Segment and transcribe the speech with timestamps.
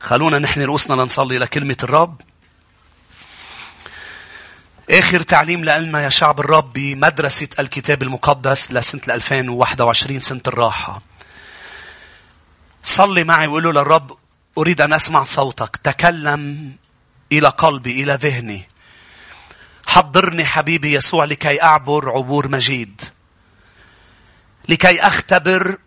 [0.00, 2.20] خلونا نحن رؤوسنا لنصلي لكلمة الرب.
[4.90, 11.02] آخر تعليم لنا يا شعب الرب بمدرسة الكتاب المقدس لسنة 2021 سنة الراحة.
[12.82, 14.16] صلي معي وقول له للرب
[14.58, 15.76] أريد أن أسمع صوتك.
[15.76, 16.72] تكلم
[17.32, 18.68] إلى قلبي، إلى ذهني.
[19.86, 23.02] حضرني حبيبي يسوع لكي أعبر عبور مجيد.
[24.68, 25.78] لكي أختبر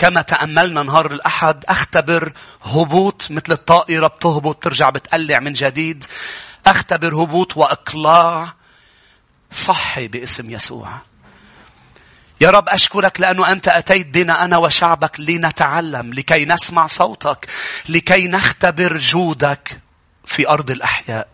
[0.00, 2.32] كما تأملنا نهار الأحد أختبر
[2.62, 6.04] هبوط مثل الطائرة بتهبط ترجع بتقلع من جديد.
[6.66, 8.54] أختبر هبوط وإقلاع.
[9.50, 10.98] صحي باسم يسوع.
[12.40, 17.48] يا رب أشكرك لأنه أنت أتيت بنا أنا وشعبك لنتعلم لكي نسمع صوتك
[17.88, 19.80] لكي نختبر جودك
[20.24, 21.28] في أرض الأحياء.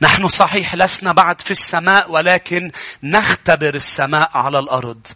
[0.00, 2.70] نحن صحيح لسنا بعد في السماء ولكن
[3.02, 5.06] نختبر السماء على الأرض.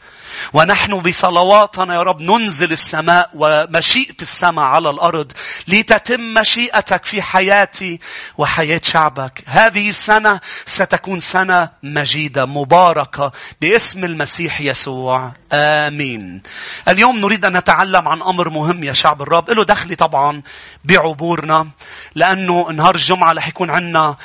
[0.52, 5.32] ونحن بصلواتنا يا رب ننزل السماء ومشيئة السماء على الأرض
[5.68, 8.00] لتتم مشيئتك في حياتي
[8.38, 9.42] وحياة شعبك.
[9.46, 15.32] هذه السنة ستكون سنة مجيدة مباركة باسم المسيح يسوع.
[15.52, 16.42] آمين.
[16.88, 19.50] اليوم نريد أن نتعلم عن أمر مهم يا شعب الرب.
[19.50, 20.42] له دخل طبعا
[20.84, 21.68] بعبورنا
[22.14, 24.16] لأنه نهار الجمعة رح يكون عندنا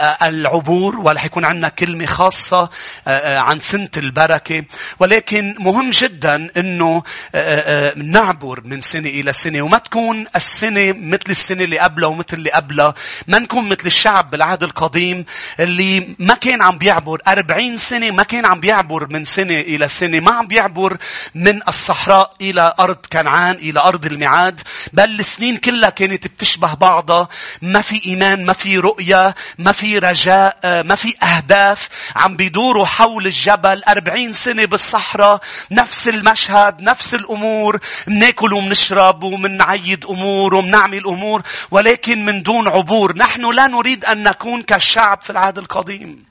[0.00, 4.64] العبور ولا حيكون عندنا كلمة خاصة آه، آه، عن سنة البركة.
[4.98, 7.02] ولكن مهم جدا إنه
[7.34, 12.50] آه، نعبر من سنة إلى سنة وما تكون السنة مثل السنة اللي قبلها ومثل اللي
[12.50, 12.94] قبلها.
[13.28, 15.24] ما نكون مثل الشعب بالعهد القديم
[15.60, 17.18] اللي ما كان عم بيعبر.
[17.28, 20.20] أربعين سنة ما كان عم بيعبر من سنة إلى سنة.
[20.20, 20.96] ما عم بيعبر
[21.34, 24.60] من الصحراء إلى أرض كنعان إلى أرض الميعاد.
[24.92, 27.28] بل السنين كلها كانت بتشبه بعضها.
[27.62, 32.86] ما في إيمان ما في رؤية ما في رجاء آه، ما في أهداف عم بيدوروا
[32.86, 41.42] حول الجبل أربعين سنة بالصحراء نفس المشهد نفس الأمور مناكل ومنشرب ومنعيد أمور ومنعمل أمور
[41.70, 43.16] ولكن من دون عبور.
[43.16, 46.29] نحن لا نريد أن نكون كالشعب في العهد القديم.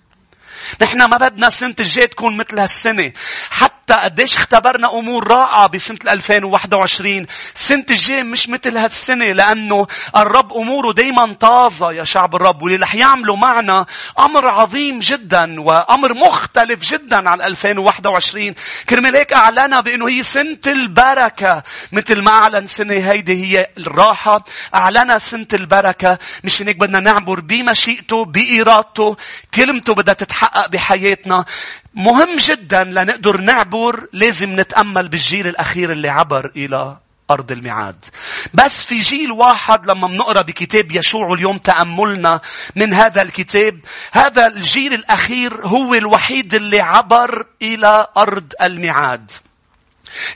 [0.81, 3.11] نحن ما بدنا سنة الجاي تكون مثل هالسنة.
[3.49, 7.25] حتى قديش اختبرنا أمور رائعة بسنة 2021.
[7.53, 12.61] سنة الجاي مش مثل هالسنة لأنه الرب أموره دايما طازة يا شعب الرب.
[12.61, 13.85] واللي رح يعملوا معنا
[14.19, 18.55] أمر عظيم جدا وأمر مختلف جدا عن 2021.
[18.89, 21.63] كرمال هيك أعلنا بأنه هي سنة البركة.
[21.91, 24.45] مثل ما أعلن سنة هيدي هي الراحة.
[24.75, 26.17] أعلنا سنة البركة.
[26.43, 29.17] مش هيك بدنا نعبر بمشيئته بإرادته.
[29.53, 31.45] كلمته بدها تتحقق تتحقق بحياتنا
[31.93, 36.97] مهم جدا لنقدر نعبر لازم نتأمل بالجيل الأخير اللي عبر إلى
[37.31, 38.05] أرض الميعاد.
[38.53, 42.41] بس في جيل واحد لما بنقرأ بكتاب يشوع اليوم تأملنا
[42.75, 43.79] من هذا الكتاب
[44.11, 49.31] هذا الجيل الأخير هو الوحيد اللي عبر إلى أرض الميعاد.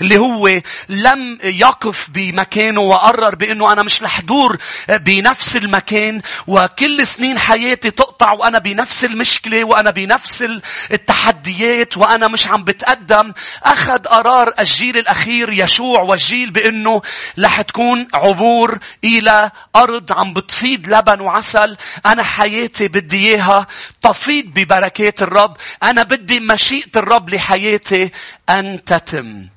[0.02, 4.58] اللي هو لم يقف بمكانه وقرر بأنه أنا مش رح دور
[4.90, 10.44] بنفس المكان وكل سنين حياتي تقطع وأنا بنفس المشكلة وأنا بنفس
[10.92, 13.34] التحديات وأنا مش عم بتقدم.
[13.64, 17.02] أخذ قرار الجيل الأخير يشوع والجيل بأنه
[17.40, 21.78] رح تكون عبور إلى أرض عم بتفيض لبن وعسل.
[22.06, 23.68] أنا حياتي بدي إياها
[24.02, 25.58] تفيض ببركات الرب.
[25.84, 28.12] أنا بدي مشيئة الرب لحياتي
[28.50, 29.48] أن تتم.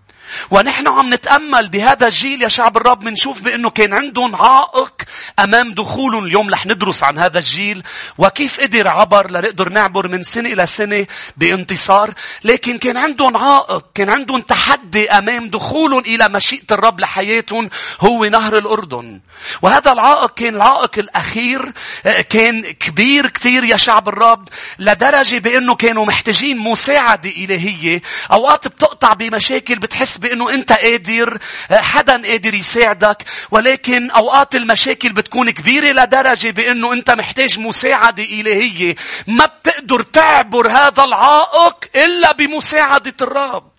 [0.50, 4.92] ونحن عم نتأمل بهذا الجيل يا شعب الرب منشوف بأنه كان عندهم عائق
[5.38, 7.82] أمام دخولهم اليوم رح ندرس عن هذا الجيل
[8.18, 11.06] وكيف قدر عبر لنقدر نعبر من سنة إلى سنة
[11.36, 12.14] بانتصار
[12.44, 17.70] لكن كان عندهم عائق كان عندهم تحدي أمام دخولهم إلى مشيئة الرب لحياتهم
[18.00, 19.20] هو نهر الأردن.
[19.62, 21.72] وهذا العائق كان العائق الأخير
[22.06, 24.48] آه، كان كبير كتير يا شعب الرب
[24.78, 28.02] لدرجة بأنه كانوا محتاجين مساعدة إلهية.
[28.32, 31.38] أوقات بتقطع بمشاكل بتحس بأنه أنت قادر
[31.70, 33.24] آه، حدا قادر يساعدك.
[33.50, 38.94] ولكن أوقات المشاكل بتكون كبيرة لدرجة بأنه أنت محتاج مساعدة إلهية.
[39.26, 43.75] ما بتقدر تعبر هذا العائق إلا بمساعدة الرب.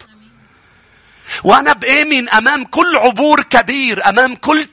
[1.44, 4.66] وأنا بآمن أمام كل عبور كبير أمام كل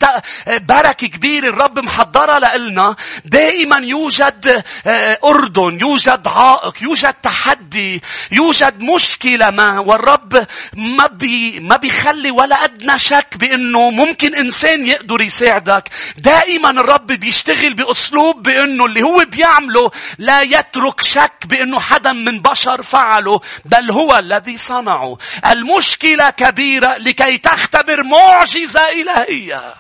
[0.47, 8.03] بركة كبيرة الرب محضرها لنا دائما يوجد آه، أردن يوجد عائق يوجد تحدي
[8.33, 15.21] يوجد مشكلة ما والرب ما بي ما بيخلي ولا أدنى شك بأنه ممكن إنسان يقدر
[15.21, 15.89] يساعدك.
[16.19, 22.83] دائما الرب بيشتغل بأسلوب بأنه اللي هو بيعمله لا يترك شك بأنه حدا من بشر
[22.83, 25.19] فعله بل هو الذي صنعه.
[25.51, 29.75] المشكلة كبيرة لكي تختبر معجزة إلهية.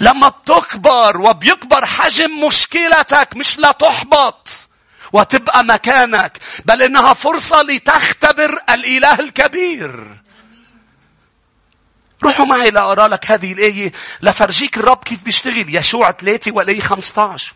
[0.00, 4.68] لما بتكبر وبيكبر حجم مشكلتك مش لا تحبط
[5.12, 10.06] وتبقى مكانك بل إنها فرصة لتختبر الإله الكبير.
[12.22, 13.92] روحوا معي لأقرأ لك هذه الآية
[14.22, 17.52] لفرجيك الرب كيف بيشتغل يشوع 3 والآية 15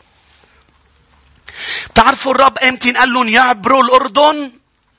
[1.91, 4.53] بتعرفوا الرب إمتى قال لهم يعبروا الأردن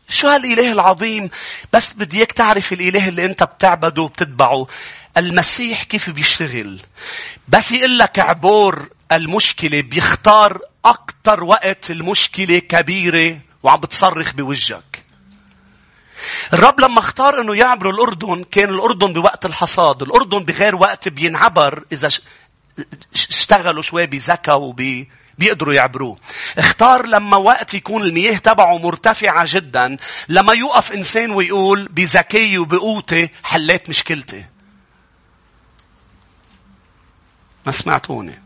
[0.09, 1.29] شو هالإله العظيم؟
[1.73, 4.67] بس بدي إياك تعرف الإله اللي أنت بتعبده وبتتبعه.
[5.17, 6.79] المسيح كيف بيشتغل؟
[7.47, 15.03] بس يقول لك عبور المشكلة بيختار أكتر وقت المشكلة كبيرة وعم بتصرخ بوجهك.
[16.53, 20.01] الرب لما اختار إنه يعبروا الأردن كان الأردن بوقت الحصاد.
[20.01, 22.09] الأردن بغير وقت بينعبر إذا
[23.13, 25.05] اشتغلوا شوي بذكاء وب
[25.37, 26.17] بيقدروا يعبروه.
[26.57, 29.97] اختار لما وقت يكون المياه تبعه مرتفعة جدا
[30.29, 34.45] لما يوقف إنسان ويقول بذكائي وبقوتي حليت مشكلتي.
[37.65, 38.41] ما سمعتوني.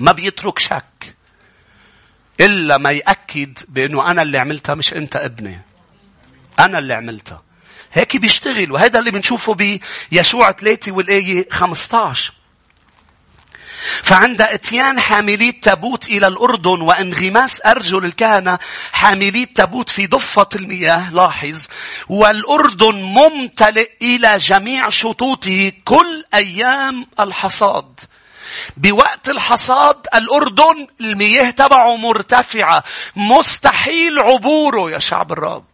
[0.00, 1.16] ما بيترك شك.
[2.40, 5.60] إلا ما يأكد بأنه أنا اللي عملتها مش أنت ابني.
[6.58, 7.42] أنا اللي عملتها.
[7.92, 9.54] هيك بيشتغل وهذا اللي بنشوفه
[10.10, 12.32] بيشوع 3 والآية 15.
[14.02, 18.58] فعند إتيان حاملي التابوت إلى الأردن وانغماس أرجل الكهنة
[18.92, 21.66] حاملي التابوت في ضفة المياه لاحظ
[22.08, 28.00] والأردن ممتلئ إلى جميع شطوطه كل أيام الحصاد.
[28.76, 32.84] بوقت الحصاد الأردن المياه تبعه مرتفعة.
[33.16, 35.73] مستحيل عبوره يا شعب الرب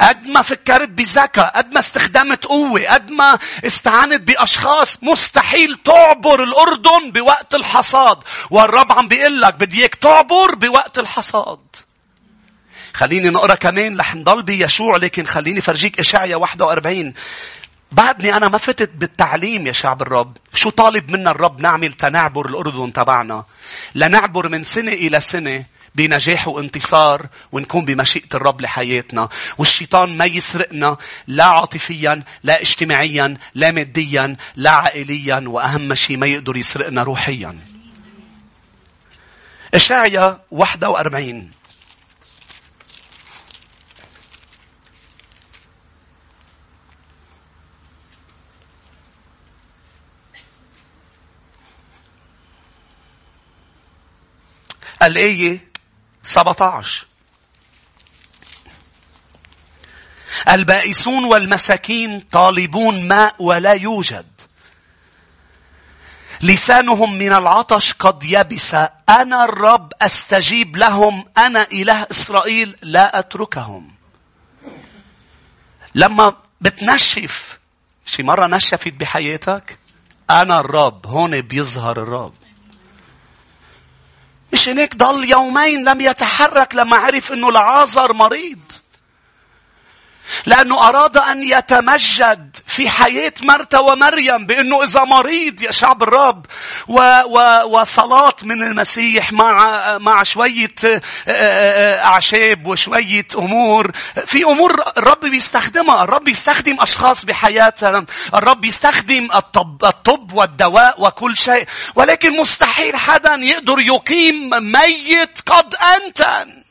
[0.00, 7.12] قد ما فكرت بذكاء قد ما استخدمت قوة قد ما استعانت بأشخاص مستحيل تعبر الأردن
[7.12, 8.18] بوقت الحصاد
[8.50, 11.60] والرب عم بيقول لك بدي إياك تعبر بوقت الحصاد
[12.94, 17.14] خليني نقرأ كمان رح نضل بيشوع لكن خليني فرجيك اشعيا 41
[17.92, 20.36] بعدني أنا ما فتت بالتعليم يا شعب الرب.
[20.54, 23.44] شو طالب منا الرب نعمل تنعبر الأردن تبعنا؟
[23.94, 29.28] لنعبر من سنة إلى سنة بنجاح وانتصار ونكون بمشيئة الرب لحياتنا.
[29.58, 30.96] والشيطان ما يسرقنا
[31.26, 37.58] لا عاطفيا لا اجتماعيا لا ماديا لا عائليا وأهم شيء ما يقدر يسرقنا روحيا.
[39.74, 41.50] إشعيا 41
[55.02, 55.71] الآية
[56.22, 57.06] 17
[60.48, 64.26] البائسون والمساكين طالبون ماء ولا يوجد.
[66.40, 68.74] لسانهم من العطش قد يبس.
[69.08, 71.24] أنا الرب أستجيب لهم.
[71.38, 73.94] أنا إله إسرائيل لا أتركهم.
[75.94, 77.58] لما بتنشف
[78.06, 79.78] شي مرة نشفت بحياتك؟
[80.30, 81.06] أنا الرب.
[81.06, 82.34] هون بيظهر الرب.
[84.52, 88.58] مش هيك ضل يومين لم يتحرك لما عرف إنه لعازر مريض.
[90.46, 96.46] لأنه أراد أن يتمجد في حياة مرتا ومريم بأنه إذا مريض يا شعب الرب
[96.88, 100.74] و و وصلاة من المسيح مع مع شوية
[101.28, 103.90] أعشاب وشوية أمور.
[104.26, 111.66] في أمور الرب بيستخدمها الرب بيستخدم أشخاص بحياتنا الرب بيستخدم الطب, الطب والدواء وكل شيء.
[111.94, 116.61] ولكن مستحيل حدا يقدر يقيم ميت قد أنتن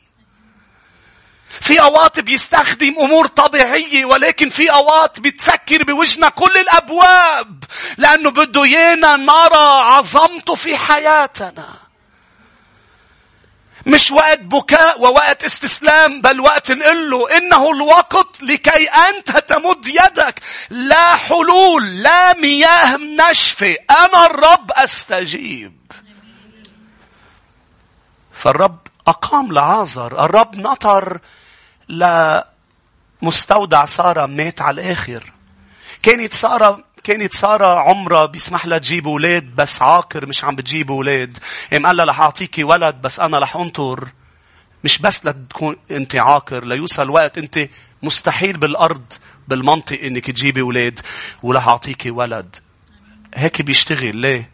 [1.60, 7.64] في أوقات بيستخدم أمور طبيعية ولكن في أوقات بتسكر بوجهنا كل الأبواب
[7.98, 11.68] لأنه بده يانا نرى عظمته في حياتنا.
[13.86, 20.40] مش وقت بكاء ووقت استسلام بل وقت نقول له إنه الوقت لكي أنت تمد يدك.
[20.70, 23.76] لا حلول لا مياه نشفة.
[23.90, 25.92] أنا الرب أستجيب.
[28.32, 31.18] فالرب أقام لعازر الرب نطر
[31.88, 35.32] لمستودع سارة مات على الآخر.
[36.02, 41.38] كانت سارة كانت سارة عمرها بيسمح لها تجيب أولاد بس عاقر مش عم بتجيب أولاد.
[41.72, 44.08] قام قال لها رح أعطيكي ولد بس أنا رح أنطر.
[44.84, 47.68] مش بس لتكون أنت عاقر ليوصل وقت أنت
[48.02, 49.12] مستحيل بالأرض
[49.48, 51.00] بالمنطق أنك تجيبي أولاد
[51.42, 52.56] ورح أعطيكي ولد.
[53.34, 54.50] هيك بيشتغل ليه؟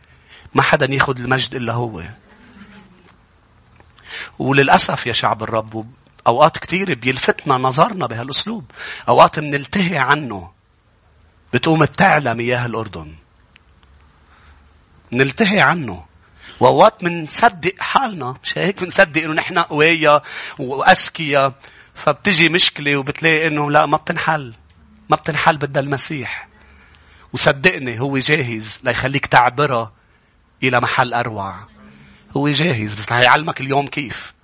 [0.54, 2.02] ما حدا ياخذ المجد إلا هو.
[4.38, 5.90] وللأسف يا شعب الرب
[6.28, 8.70] أوقات كثيرة بيلفتنا نظرنا بهالأسلوب.
[9.08, 10.50] أوقات بنلتهي عنه.
[11.52, 13.14] بتقوم بتعلى مياه الأردن.
[15.12, 16.04] نلتهي عنه.
[16.60, 18.36] وأوقات بنصدق حالنا.
[18.42, 20.22] مش هيك بنصدق إنه نحن قوية
[20.58, 21.54] وأذكياء.
[21.94, 24.54] فبتجي مشكلة وبتلاقي إنه لا ما بتنحل.
[25.10, 26.48] ما بتنحل بدها المسيح.
[27.32, 29.92] وصدقني هو جاهز ليخليك تعبرها
[30.62, 31.58] إلى محل أروع.
[32.36, 34.37] هو جاهز بس هيعلمك اليوم كيف.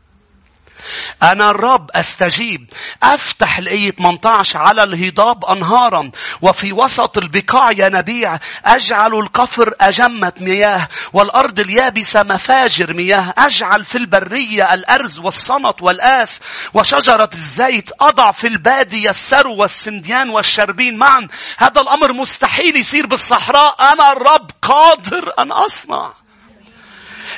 [1.22, 2.72] أنا الرب أستجيب.
[3.02, 6.10] أفتح الآية 18 على الهضاب أنهارا.
[6.42, 13.34] وفي وسط البقاع ينابيع أجعل القفر أجمة مياه والأرض اليابسة مفاجر مياه.
[13.38, 16.40] أجعل في البرية الأرز والصنط والآس
[16.74, 21.28] وشجرة الزيت أضع في البادية السرو والسنديان والشربين معا.
[21.58, 23.92] هذا الأمر مستحيل يصير بالصحراء.
[23.92, 26.23] أنا الرب قادر أن أصنع.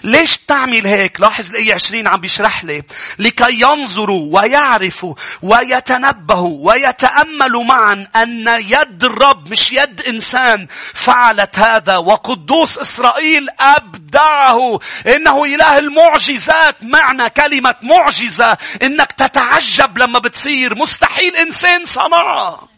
[0.05, 2.83] ليش بتعمل هيك؟ لاحظ الآية 20 عم بيشرح لي.
[3.19, 12.79] لكي ينظروا ويعرفوا ويتنبهوا ويتأملوا معا أن يد الرب مش يد إنسان فعلت هذا وقدوس
[12.79, 14.79] إسرائيل أبدعه.
[15.07, 16.76] إنه إله المعجزات.
[16.83, 22.69] معنى كلمة معجزة إنك تتعجب لما بتصير مستحيل إنسان صنعها.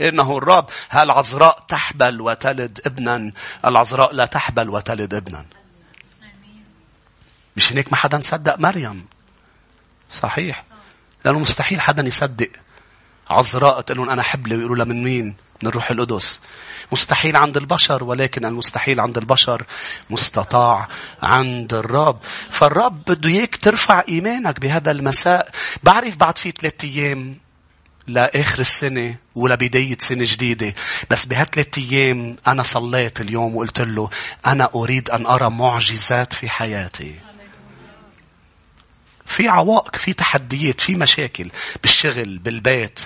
[0.00, 3.32] إنه الرب هالعذراء تحبل وتلد ابنا
[3.64, 5.44] العذراء لا تحبل وتلد ابنا
[7.56, 9.06] مش هيك ما حدا صدق مريم
[10.10, 10.64] صحيح
[11.24, 12.48] لأنه مستحيل حدا يصدق
[13.30, 16.40] عذراء تقول لهم أنا حبلة ويقولوا لها من مين؟ من الروح القدس.
[16.92, 19.62] مستحيل عند البشر ولكن المستحيل عند البشر
[20.10, 20.88] مستطاع
[21.22, 22.18] عند الرب.
[22.50, 25.50] فالرب بده اياك ترفع إيمانك بهذا المساء.
[25.82, 27.38] بعرف بعد في ثلاثة أيام
[28.06, 30.74] لآخر السنة ولبداية سنة جديدة.
[31.10, 34.10] بس بهالثلاث أيام أنا صليت اليوم وقلت له
[34.46, 37.31] أنا أريد أن أرى معجزات في حياتي.
[39.32, 41.50] في عوائق في تحديات في مشاكل
[41.82, 43.00] بالشغل بالبيت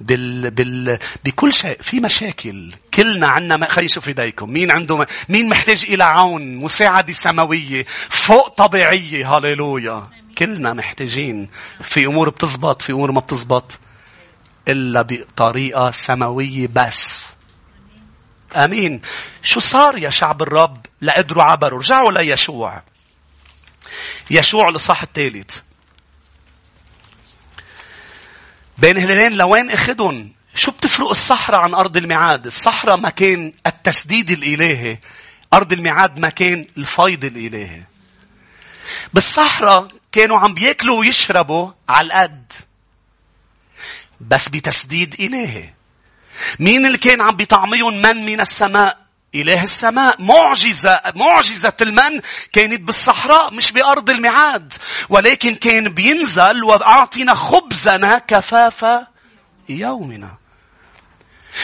[0.00, 0.50] بال...
[0.50, 0.98] بال...
[1.24, 2.72] بكل شيء في مشاكل.
[2.94, 3.68] كلنا عنا ما...
[3.68, 4.50] خلي شوف إيديكم.
[4.50, 5.06] مين عنده م...
[5.28, 9.36] مين محتاج إلى عون؟ مساعدة سماوية فوق طبيعية.
[9.36, 11.48] هاليلويا كلنا محتاجين.
[11.80, 13.78] في أمور بتزبط في أمور ما بتزبط.
[14.68, 17.34] إلا بطريقة سماوية بس.
[18.56, 19.00] آمين.
[19.42, 22.82] شو صار يا شعب الرب لقدروا عبروا رجعوا ليشوع.
[24.30, 25.65] يشوع الإصحاح الثالث.
[28.78, 34.98] بين هلالين لوين أخدهم؟ شو بتفرق الصحراء عن أرض الميعاد؟ الصحراء مكان التسديد الإلهي
[35.54, 37.82] أرض الميعاد مكان الفيض الإلهي.
[39.14, 42.52] بالصحراء كانوا عم بياكلوا ويشربوا على القد
[44.20, 45.74] بس بتسديد إلهي.
[46.58, 50.22] مين اللي كان عم بيطعميهم من من السماء؟ إله السماء.
[50.22, 52.20] معجزة معجزة المن
[52.52, 54.74] كانت بالصحراء مش بأرض الميعاد.
[55.08, 58.86] ولكن كان بينزل وأعطينا خبزنا كفاف
[59.68, 60.45] يومنا.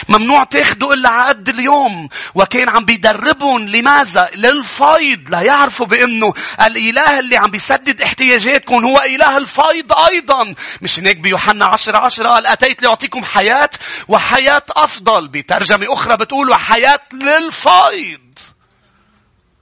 [0.08, 2.08] ممنوع تاخدوا إلا على قد اليوم.
[2.34, 5.28] وكان عم بيدربهم لماذا؟ للفيض.
[5.28, 10.54] لا يعرفوا بأنه الإله اللي عم بيسدد احتياجاتكم هو إله الفيض أيضا.
[10.82, 13.70] مش هناك بيوحنا عشرة عشرة قال أتيت لأعطيكم حياة
[14.08, 15.28] وحياة أفضل.
[15.28, 18.20] بترجمة أخرى بتقول وحياة للفيض.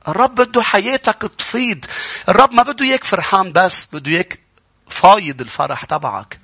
[0.09, 1.85] الرب بده حياتك تفيض.
[2.29, 3.89] الرب ما بده إياك فرحان بس.
[3.93, 4.41] بده إياك
[4.89, 6.40] فايض الفرح تبعك.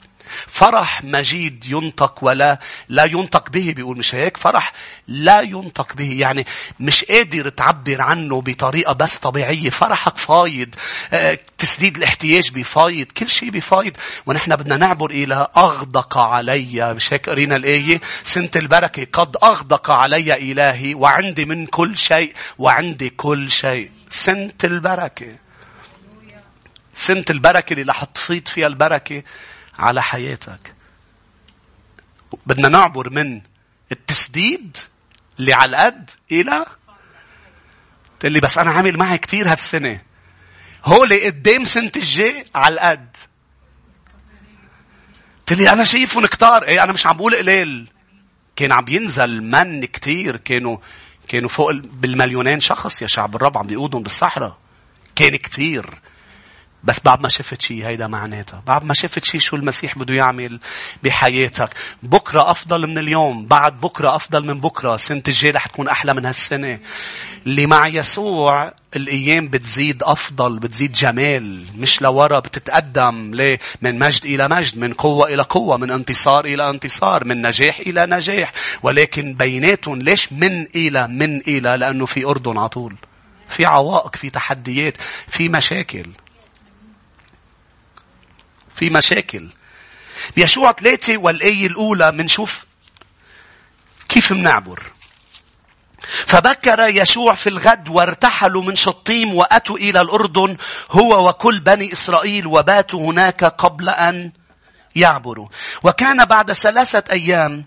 [0.46, 4.72] فرح مجيد ينطق ولا لا ينطق به بيقول مش هيك؟ فرح
[5.08, 6.46] لا ينطق به يعني
[6.80, 9.70] مش قادر تعبر عنه بطريقة بس طبيعية.
[9.70, 10.74] فرحك فايض
[11.12, 13.96] آه، تسديد الاحتياج بفايض كل شيء بفايض.
[14.26, 20.52] ونحن بدنا نعبر إلى أغدق علي مش هيك قرينا الآية؟ سنة البركة قد أغدق علي
[20.52, 23.90] إلهي وعندي من كل شيء وعندي كل شيء.
[24.08, 25.38] سنة البركة.
[26.94, 29.22] سنة البركة اللي رح تفيض فيها البركة.
[29.78, 30.74] على حياتك.
[32.46, 33.40] بدنا نعبر من
[33.92, 34.76] التسديد
[35.38, 36.66] اللي على القد إلى
[38.20, 40.02] تقول لي بس أنا عامل معي كتير هالسنة.
[40.84, 43.16] هولي قدام سنة الجاي على القد.
[45.38, 46.62] قلت لي أنا شايفهم كتار.
[46.62, 47.90] إيه أنا مش عم بقول قليل.
[48.56, 50.36] كان عم ينزل من كتير.
[50.36, 50.78] كانوا
[51.28, 54.58] كانوا فوق بالمليونين شخص يا شعب الرب عم بيقودهم بالصحراء.
[55.14, 56.00] كان كتير.
[56.86, 58.62] بس بعد ما شفت شيء هيدا معناتها.
[58.66, 60.58] بعد ما شفت شيء شو المسيح بده يعمل
[61.02, 61.70] بحياتك.
[62.02, 63.46] بكرة أفضل من اليوم.
[63.46, 64.96] بعد بكرة أفضل من بكرة.
[64.96, 66.78] سنة الجاي رح تكون أحلى من هالسنة.
[67.46, 71.64] اللي مع يسوع الأيام بتزيد أفضل بتزيد جمال.
[71.76, 73.34] مش لورا بتتقدم.
[73.34, 77.78] ليه؟ من مجد إلى مجد من قوة إلى قوة من انتصار إلى انتصار من نجاح
[77.78, 78.52] إلى نجاح.
[78.82, 82.94] ولكن بيناتهم ليش من إلى من إلى؟ لأنه في أردن عطول
[83.48, 84.96] في عوائق في تحديات
[85.28, 86.06] في مشاكل.
[88.76, 89.48] في مشاكل.
[90.36, 92.64] بيشوع ثلاثة والآية الأولى منشوف
[94.08, 94.82] كيف منعبر.
[96.26, 100.56] فبكر يشوع في الغد وارتحلوا من شطيم وأتوا إلى الأردن
[100.90, 104.32] هو وكل بني إسرائيل وباتوا هناك قبل أن
[104.96, 105.48] يعبروا.
[105.82, 107.64] وكان بعد ثلاثة أيام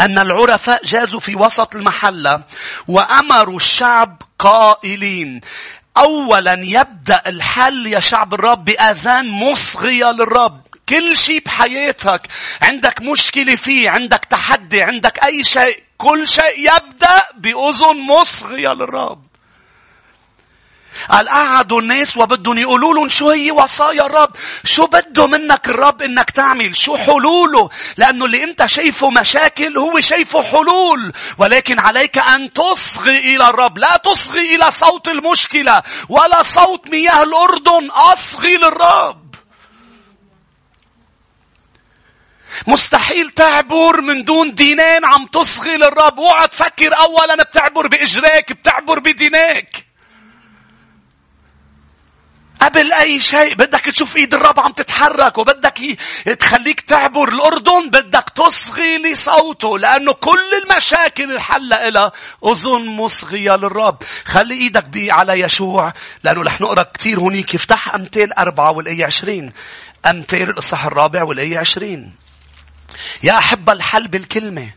[0.00, 2.42] أن العرفاء جازوا في وسط المحلة
[2.88, 5.40] وأمروا الشعب قائلين
[5.98, 10.60] أولا يبدأ الحل يا شعب الرب بأذان مصغية للرب.
[10.88, 12.26] كل شيء بحياتك
[12.62, 19.27] عندك مشكلة فيه عندك تحدي عندك أي شيء كل شيء يبدأ بأذن مصغية للرب
[21.10, 24.30] قال قعدوا الناس وبدهم يقولوا لهم شو هي وصايا الرب؟
[24.64, 30.42] شو بده منك الرب إنك تعمل؟ شو حلوله؟ لأنه اللي أنت شايفه مشاكل هو شايفه
[30.42, 31.12] حلول.
[31.38, 33.78] ولكن عليك أن تصغي إلى الرب.
[33.78, 37.90] لا تصغي إلى صوت المشكلة ولا صوت مياه الأردن.
[37.90, 39.28] أصغي للرب.
[42.66, 46.20] مستحيل تعبر من دون دينين عم تصغي للرب.
[46.20, 49.87] اوعى تفكر اولا بتعبر بإجراك، بتعبر بدينيك.
[52.60, 55.98] قبل أي شيء بدك تشوف إيد الرب عم تتحرك وبدك
[56.38, 62.12] تخليك تعبر الأردن بدك تصغي لصوته لأنه كل المشاكل الحل إلها
[62.46, 64.02] أذن مصغية للرب.
[64.24, 65.92] خلي إيدك بي على يشوع
[66.24, 69.52] لأنه رح نقرأ كثير هونيك افتح أمثال أربعة والآية عشرين.
[70.06, 72.14] أمثال الإصحاح الرابع والآية عشرين.
[73.22, 74.70] يا أحب الحل بالكلمة.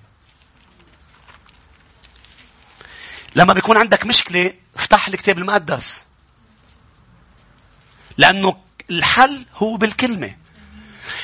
[3.35, 6.10] لما بيكون عندك مشكلة افتح الكتاب المقدس.
[8.21, 8.55] لأنه
[8.89, 10.35] الحل هو بالكلمة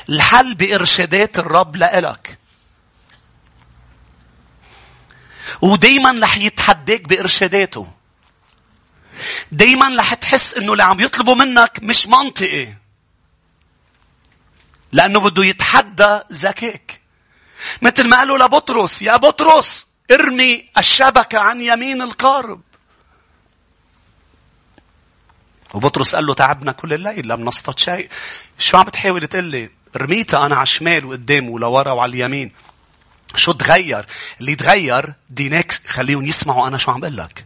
[0.10, 2.38] الحل بإرشادات الرب لإلك
[5.62, 7.88] ودايما رح يتحداك بإرشاداته
[9.52, 12.74] دايما رح تحس إنه اللي عم يطلبه منك مش منطقي
[14.92, 17.02] لأنه بده يتحدى ذكائك.
[17.82, 22.62] مثل ما قالوا لبطرس يا بطرس ارمي الشبكة عن يمين القارب.
[25.74, 28.10] وبطرس قال له تعبنا كل الليل لم نصطاد شيء.
[28.60, 32.52] شو عم بتحاول تقول لي؟ رميتها أنا على الشمال وقدام ولورا وعلى اليمين.
[33.36, 34.06] شو تغير؟
[34.40, 37.46] اللي تغير ديناك خليهم يسمعوا أنا شو عم بقول لك.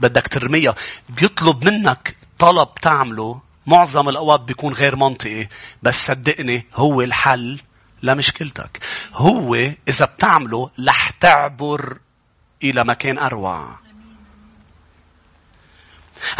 [0.00, 0.74] بدك ترميها.
[1.08, 5.48] بيطلب منك طلب تعمله معظم الأوقات بيكون غير منطقي
[5.82, 7.60] بس صدقني هو الحل
[8.02, 8.78] لمشكلتك
[9.14, 9.54] هو
[9.88, 11.98] إذا بتعمله رح تعبر
[12.62, 13.76] إلى مكان أروع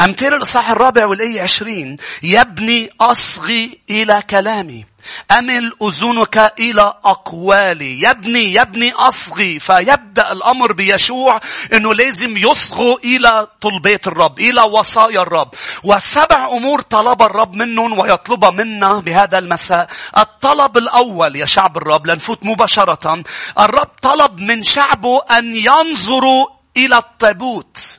[0.00, 1.96] أمثال الإصحاح الرابع والآية عشرين.
[2.22, 4.86] يبني أصغي إلى كلامي.
[5.30, 9.60] أمل أذنك إلى أقوالي؟ يبني يبني أصغي.
[9.60, 11.40] فيبدأ الأمر بيشوع
[11.72, 15.48] أنه لازم يصغوا إلى طلبات الرب إلى وصايا الرب.
[15.84, 19.88] وسبع أمور طلب الرب منهم ويطلبها منا بهذا المساء.
[20.18, 23.24] الطلب الأول يا شعب الرب لنفوت مباشرة.
[23.58, 27.98] الرب طلب من شعبه أن ينظروا إلى التابوت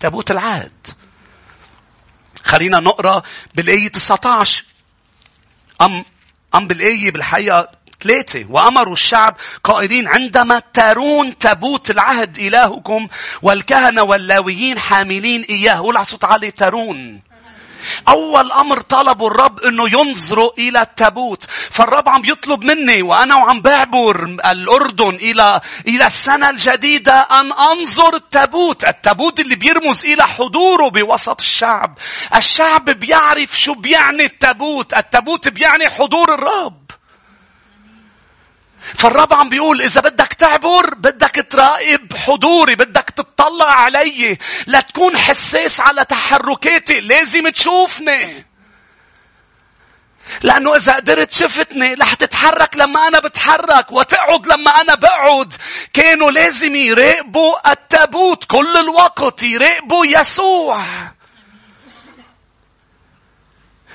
[0.00, 0.72] تابوت العهد.
[2.44, 3.22] خلينا نقرأ
[3.54, 4.64] بالآية 19
[5.80, 6.04] أم
[6.54, 7.68] أم بالآية بالحقيقة
[8.02, 8.44] ثلاثة.
[8.48, 13.08] وأمروا الشعب قائلين عندما ترون تابوت العهد إلهكم
[13.42, 17.20] والكهنة واللاويين حاملين إياه ولع صوت عالي ترون.
[18.08, 21.44] أول أمر طلبوا الرب أنه ينظروا إلى التابوت.
[21.70, 28.84] فالرب عم يطلب مني وأنا وعم بعبر الأردن إلى إلى السنة الجديدة أن أنظر التابوت.
[28.84, 31.98] التابوت اللي بيرمز إلى حضوره بوسط الشعب.
[32.36, 34.94] الشعب بيعرف شو بيعني التابوت.
[34.94, 36.81] التابوت بيعني حضور الرب.
[38.82, 45.80] فالرب عم بيقول إذا بدك تعبر بدك تراقب حضوري بدك تطلع علي لا تكون حساس
[45.80, 48.46] على تحركاتي لازم تشوفني
[50.42, 55.54] لأنه إذا قدرت شفتني رح تتحرك لما أنا بتحرك وتقعد لما أنا بقعد.
[55.92, 60.84] كانوا لازم يراقبوا التابوت كل الوقت يراقبوا يسوع.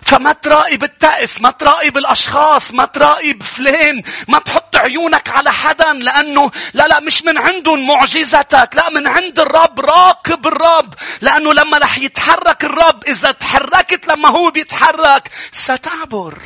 [0.08, 6.52] فما تراقب التأس ما تراقب الأشخاص ما تراقب فلان ما تحط عيونك على حدا لأنه
[6.74, 11.98] لا لا مش من عندهم معجزتك لا من عند الرب راقب الرب لأنه لما رح
[11.98, 16.38] يتحرك الرب إذا تحركت لما هو بيتحرك ستعبر.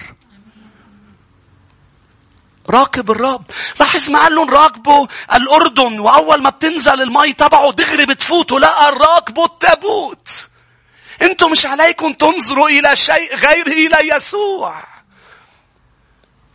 [2.69, 3.43] راقب الرب.
[3.79, 9.45] لاحظ ما قال لهم راقبوا الأردن وأول ما بتنزل المي تبعه دغري بتفوتوا لا راقبوا
[9.45, 10.50] التابوت.
[11.21, 14.83] أنتم مش عليكم تنظروا إلى شيء غير إلى يسوع.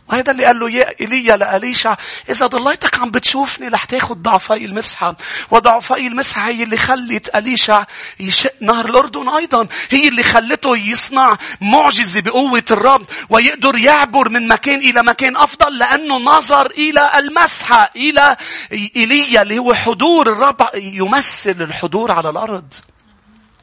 [0.09, 1.95] وهذا اللي قال له يا إيليا لأليشع
[2.29, 5.15] إذا ضليتك عم بتشوفني رح تاخد ضعفي المسحة
[5.51, 7.83] وضعفي المسحة هي اللي خلت أليشع
[8.19, 14.79] يشق نهر الأردن أيضا هي اللي خلته يصنع معجزة بقوة الرب ويقدر يعبر من مكان
[14.79, 18.37] إلى مكان أفضل لأنه نظر إلى المسحة إلى
[18.95, 22.73] إيليا اللي هو حضور الرب يمثل الحضور على الأرض.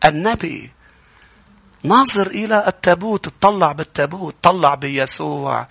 [0.04, 0.70] النبي
[1.84, 5.66] ناظر إلى التابوت اطلع بالتابوت طلع بيسوع.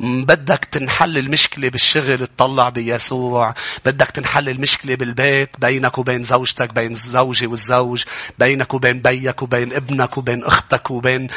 [0.00, 3.54] بدك تنحل المشكلة بالشغل اطلع بيسوع.
[3.84, 8.04] بدك تنحل المشكلة بالبيت بينك وبين زوجتك بين الزوجة والزوج
[8.38, 11.28] بينك وبين بيك وبين ابنك وبين أختك وبين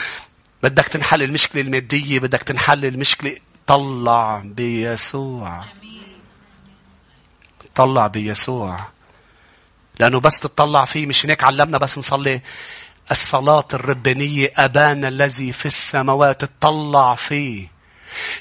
[0.63, 3.36] بدك تنحل المشكلة المادية بدك تنحل المشكلة
[3.67, 5.65] طلع بيسوع.
[7.75, 8.77] طلع بيسوع.
[9.99, 12.41] لأنه بس تطلع فيه مش هيك علمنا بس نصلي.
[13.11, 17.77] الصلاة الربانية أبانا الذي في السماوات اطلع فيه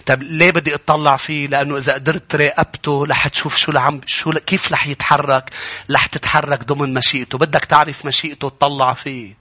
[0.07, 4.39] طب ليه بدي اطلع فيه؟ لأنه إذا قدرت راقبته رح تشوف شو لعم شو ل...
[4.39, 5.51] كيف رح يتحرك؟
[5.91, 9.35] رح تتحرك ضمن مشيئته، بدك تعرف مشيئته تطلع فيه.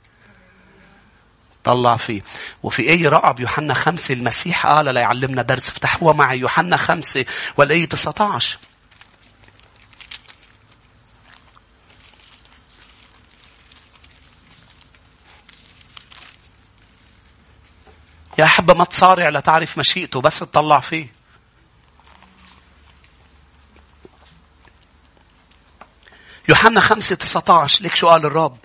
[1.63, 2.21] طلع فيه.
[2.63, 7.25] وفي آية رائعة بيوحنا خمسة المسيح قال ليعلمنا درس افتحوها معي يوحنا خمسة
[7.57, 8.57] والآية 19.
[18.37, 21.07] يا أحبة ما تصارع لتعرف مشيئته بس تطلع فيه.
[26.49, 28.57] يوحنا خمسة 19 ليك شو قال الرب.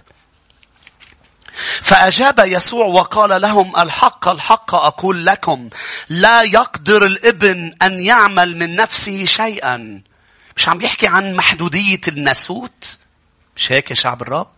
[1.82, 5.70] فأجاب يسوع وقال لهم الحق الحق أقول لكم
[6.08, 10.02] لا يقدر الإبن أن يعمل من نفسه شيئا.
[10.56, 12.96] مش عم بيحكي عن محدودية الناسوت؟
[13.56, 14.50] مش هيك يا شعب الرب؟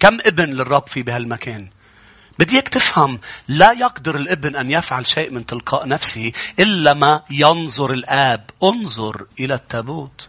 [0.00, 1.68] كم إبن للرب في بهالمكان؟
[2.38, 7.92] بدي اياك تفهم لا يقدر الابن أن يفعل شيء من تلقاء نفسه إلا ما ينظر
[7.92, 10.28] الآب انظر إلى التابوت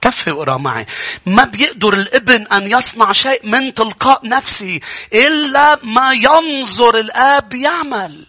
[0.00, 0.86] كفي وقرا معي
[1.26, 4.80] ما بيقدر الابن أن يصنع شيء من تلقاء نفسه
[5.14, 8.26] إلا ما ينظر الآب يعمل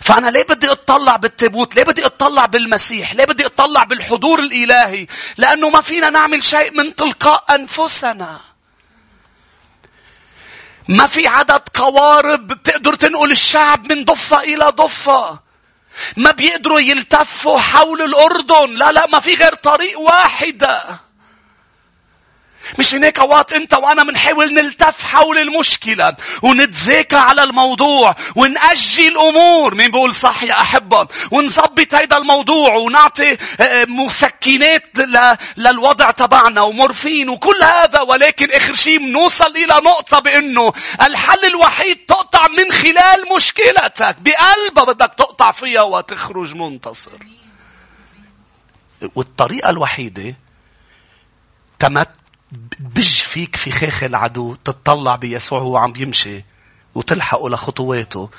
[0.00, 5.06] فأنا ليه بدي أطلع بالتابوت؟ ليه بدي أطلع بالمسيح؟ ليه بدي أطلع بالحضور الإلهي؟
[5.36, 8.40] لأنه ما فينا نعمل شيء من تلقاء أنفسنا.
[10.88, 15.40] ما في عدد قوارب بتقدر تنقل الشعب من ضفة إلى ضفة.
[16.16, 18.74] ما بيقدروا يلتفوا حول الأردن.
[18.74, 21.00] لا لا ما في غير طريق واحدة.
[22.78, 29.90] مش هناك وقت انت وأنا بنحاول نلتف حول المشكلة ونتذاكى على الموضوع ونأجل امور مين
[29.90, 34.84] بقول صح يا أحبة؟ ونظبط هيدا الموضوع ونعطي آه، آه، مسكنات
[35.56, 38.00] للوضع تبعنا ومورفين وكل هذا.
[38.00, 44.16] ولكن آخر شيء بنوصل إلى نقطة بإنه الحل الوحيد تقطع من خلال مشكلتك.
[44.20, 47.18] بقلبها بدك تقطع فيها وتخرج منتصر.
[49.14, 50.34] والطريقة الوحيدة
[51.78, 52.19] تمت
[52.80, 56.44] بج فيك في خاخ العدو تتطلع بيسوع وهو عم يمشي
[56.94, 58.30] وتلحقه لخطواته.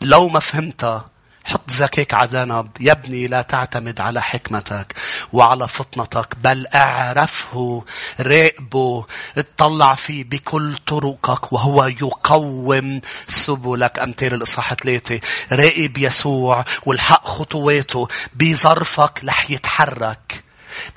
[0.00, 1.04] لو ما فهمتها
[1.44, 2.70] حط ذكاك على جنب.
[2.80, 4.94] يا ابني لا تعتمد على حكمتك
[5.32, 7.84] وعلى فطنتك بل اعرفه
[8.20, 9.06] راقبه
[9.38, 13.98] اطلع فيه بكل طرقك وهو يقوم سبلك.
[13.98, 15.20] أمثال الإصحاح ثلاثة
[15.52, 20.41] راقب يسوع والحق خطواته بظرفك رح يتحرك.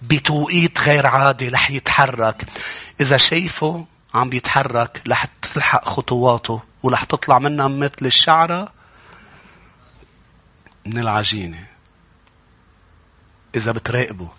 [0.01, 2.45] بتوقيت غير عادي رح يتحرك.
[3.01, 8.71] إذا شايفه عم بيتحرك رح تلحق خطواته ورح تطلع منها مثل الشعرة
[10.85, 11.65] من العجينة.
[13.55, 14.29] إذا بتراقبه.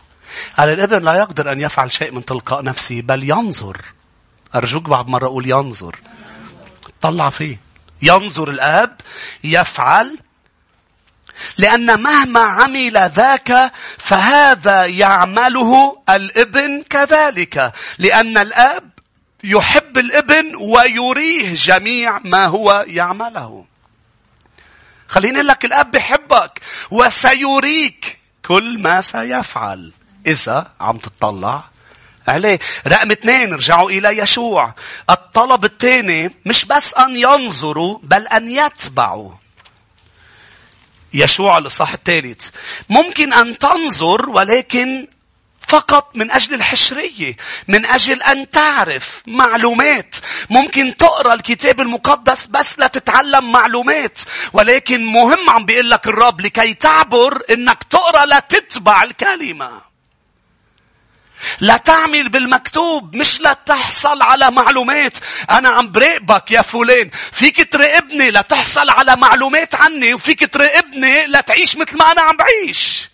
[0.58, 3.80] قال الابن لا يقدر أن يفعل شيء من تلقاء نفسه بل ينظر.
[4.54, 5.96] أرجوك بعد مرة أقول ينظر.
[7.00, 7.58] طلع فيه.
[8.02, 8.96] ينظر الآب
[9.44, 10.18] يفعل
[11.58, 17.72] لأن مهما عمل ذاك فهذا يعمله الابن كذلك.
[17.98, 18.90] لأن الآب
[19.44, 23.64] يحب الابن ويريه جميع ما هو يعمله.
[25.08, 29.92] خليني لك الأب بحبك وسيريك كل ما سيفعل
[30.26, 31.64] إذا عم تطلع
[32.28, 32.58] عليه.
[32.86, 34.74] رقم اثنين رجعوا إلى يشوع.
[35.10, 39.30] الطلب الثاني مش بس أن ينظروا بل أن يتبعوا.
[41.14, 42.48] يشوع الإصحاح الثالث.
[42.88, 45.08] ممكن أن تنظر ولكن
[45.68, 47.36] فقط من أجل الحشرية
[47.68, 50.16] من أجل أن تعرف معلومات.
[50.50, 54.18] ممكن تقرأ الكتاب المقدس بس لتتعلم معلومات
[54.52, 59.95] ولكن مهم عم بيقول لك الرب لكي تعبر إنك تقرأ لتتبع الكلمة.
[61.60, 65.18] لا تعمل بالمكتوب مش لتحصل على معلومات.
[65.50, 67.10] أنا عم براقبك يا فلان.
[67.32, 73.08] فيك تراقبني لتحصل على معلومات عني وفيك تراقبني لتعيش مثل ما أنا عم بعيش.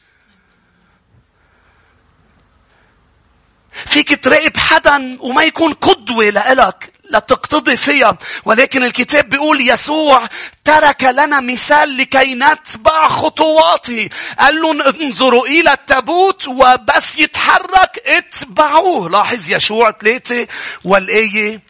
[3.73, 6.92] فيك تراقب حدا وما يكون قدوة لإلك.
[7.13, 10.29] لتقتضي فيها ولكن الكتاب بيقول يسوع
[10.65, 14.09] ترك لنا مثال لكي نتبع خطواته.
[14.39, 19.11] قال له انظروا إلى التابوت وبس يتحرك اتبعوه.
[19.11, 20.47] لاحظ يشوع ثلاثة
[20.85, 21.61] والآية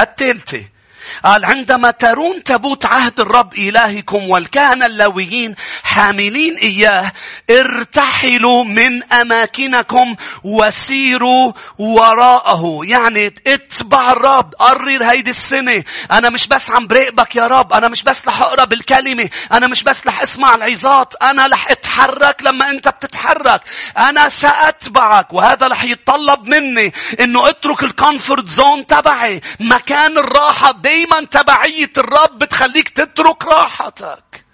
[0.00, 0.75] الثالثة.
[1.24, 7.12] قال عندما ترون تبوت عهد الرب إلهكم والكهنة اللويين حاملين إياه
[7.50, 12.80] ارتحلوا من أماكنكم وسيروا وراءه.
[12.84, 15.84] يعني اتبع الرب قرر هيدي السنة.
[16.10, 19.82] أنا مش بس عم براقبك يا رب أنا مش بس رح أقرأ بالكلمة أنا مش
[19.82, 23.60] بس رح أسمع العظات أنا رح أتحرك لما أنت بتتحرك.
[23.98, 31.90] أنا سأتبعك وهذا رح يتطلب مني أنه أترك الكونفورت زون تبعي مكان الراحة دايما تبعية
[31.98, 34.44] الرب بتخليك تترك راحتك.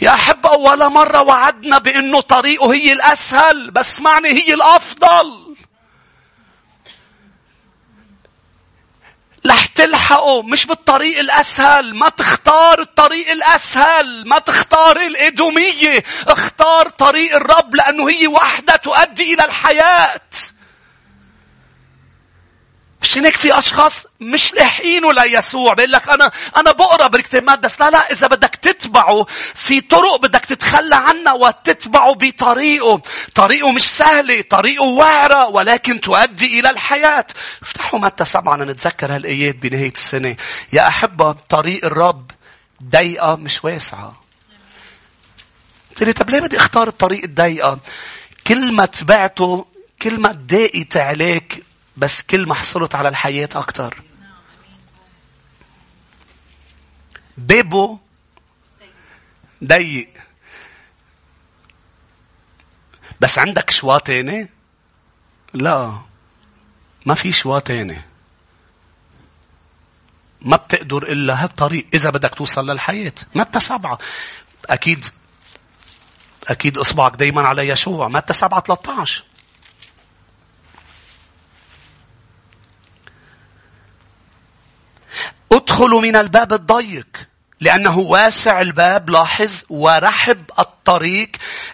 [0.00, 5.56] يا أحبة ولا مرة وعدنا بأنه طريقه هي الأسهل بس معني هي الأفضل.
[9.46, 17.74] رح تلحقه مش بالطريق الأسهل ما تختار الطريق الأسهل ما تختار الإدومية اختار طريق الرب
[17.74, 20.20] لأنه هي وحدة تؤدي إلى الحياة
[23.02, 27.90] مشان هيك في أشخاص مش لاحقينه ليسوع بيقول لك أنا أنا بقرأ بالكتاب المقدس لا
[27.90, 33.02] لا إذا بدك تتبعه في طرق بدك تتخلى عنها وتتبعه بطريقه.
[33.34, 37.26] طريقه مش سهلة طريقه وعره ولكن تؤدي إلى الحياة.
[37.62, 40.36] افتحوا متى سبعة نتذكر هالآيات بنهاية السنة.
[40.72, 42.30] يا أحبة طريق الرب
[42.82, 44.22] ضيقة مش واسعة.
[45.90, 47.78] قلت لي طب ليه بدي أختار الطريق الضيقة؟
[48.46, 49.66] كل ما تبعته
[50.02, 51.62] كل ما ضاقت عليك
[52.00, 54.02] بس كل ما حصلت على الحياة أكتر.
[57.36, 57.98] بيبو
[59.64, 60.08] ضيق.
[63.20, 64.48] بس عندك شوا تاني؟
[65.54, 66.00] لا
[67.06, 68.02] ما في شوا تاني.
[70.40, 73.14] ما بتقدر إلا هالطريق إذا بدك توصل للحياة.
[73.34, 73.98] متى سبعة
[74.66, 75.04] أكيد
[76.48, 79.24] أكيد إصبعك دايما على يشوع متى سبعة 13
[85.52, 87.06] ادخلوا من الباب الضيق
[87.60, 91.28] لأنه واسع الباب لاحظ ورحب الطريق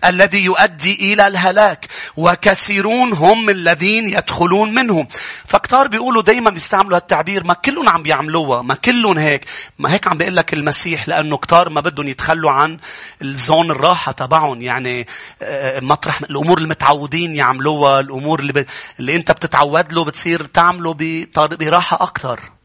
[0.05, 1.87] الذي يؤدي إلى الهلاك
[2.17, 5.09] وكثيرون هم الذين يدخلون منهم.
[5.47, 9.45] فكتار بيقولوا دايما بيستعملوا هالتعبير ما كلهم عم بيعملوها ما كلهم هيك.
[9.79, 12.79] ما هيك عم بيقول لك المسيح لأنه كتار ما بدهم يتخلوا عن
[13.23, 14.63] الزون الراحة تبعهم.
[14.63, 15.07] يعني
[15.43, 18.67] آه، مطرح الأمور المتعودين يعملوها الأمور اللي, ب...
[19.01, 20.95] اللي أنت بتتعود له بتصير تعمله
[21.37, 22.56] براحة أكتر.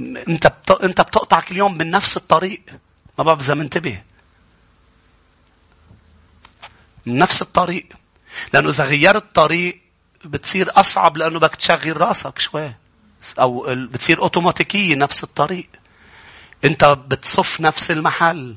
[0.00, 0.70] انت بت...
[0.70, 2.62] انت بتقطع كل يوم من نفس الطريق.
[3.18, 4.02] ما بعرف إذا منتبه.
[7.06, 7.86] من نفس الطريق.
[8.52, 9.80] لأنه إذا غيرت طريق
[10.24, 12.74] بتصير أصعب لأنه بدك تشغل راسك شوي.
[13.40, 15.68] أو بتصير أوتوماتيكية نفس الطريق.
[16.64, 18.56] أنت بتصف نفس المحل.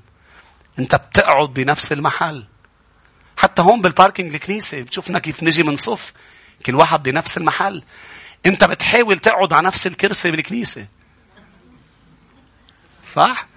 [0.80, 2.46] أنت بتقعد بنفس المحل.
[3.38, 6.14] حتى هون بالباركينج الكنيسة بتشوفنا كيف نجي من صف
[6.66, 7.84] كل واحد بنفس المحل.
[8.46, 10.88] أنت بتحاول تقعد على نفس الكرسي بالكنيسة.
[13.04, 13.48] صح؟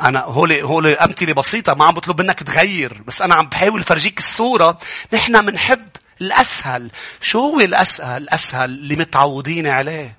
[0.00, 4.18] أنا هولي هولي أمثلة بسيطة ما عم بطلب منك تغير بس أنا عم بحاول فرجيك
[4.18, 4.78] الصورة.
[5.12, 5.88] نحن بنحب
[6.20, 6.90] الأسهل.
[7.20, 10.16] شو هو الأسهل؟ الأسهل اللي متعودين عليه.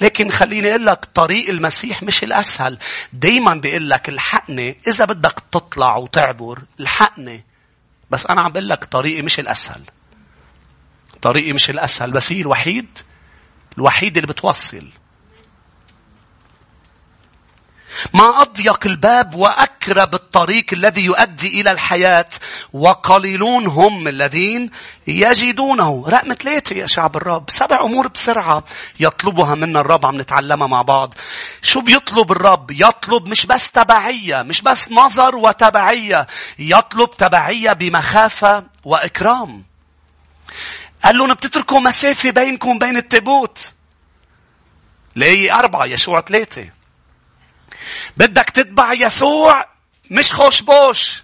[0.00, 2.78] لكن خليني أقول لك طريق المسيح مش الأسهل.
[3.12, 7.44] دايما بيقول لك الحقني إذا بدك تطلع وتعبر الحقني
[8.10, 9.82] بس أنا عم بقول لك طريقي مش الأسهل.
[11.22, 12.10] طريقي مش الأسهل.
[12.10, 12.98] بس هي الوحيد
[13.78, 14.90] الوحيد اللي بتوصل.
[18.14, 22.28] ما أضيق الباب وأكرب الطريق الذي يؤدي إلى الحياة
[22.72, 24.70] وقليلون هم الذين
[25.06, 26.04] يجدونه.
[26.08, 28.64] رقم ثلاثة يا شعب الرب سبع أمور بسرعة
[29.00, 31.14] يطلبها منا الرب عم نتعلمها مع بعض.
[31.62, 36.26] شو بيطلب الرب؟ يطلب مش بس تبعية مش بس نظر وتبعية
[36.58, 39.64] يطلب تبعية بمخافة وإكرام.
[41.04, 43.72] قال لهم بتتركوا مسافة بينكم بين التابوت.
[45.16, 46.79] ليه؟ أربعة يشوع ثلاثة.
[48.16, 49.68] بدك تتبع يسوع
[50.10, 51.22] مش خوش بوش.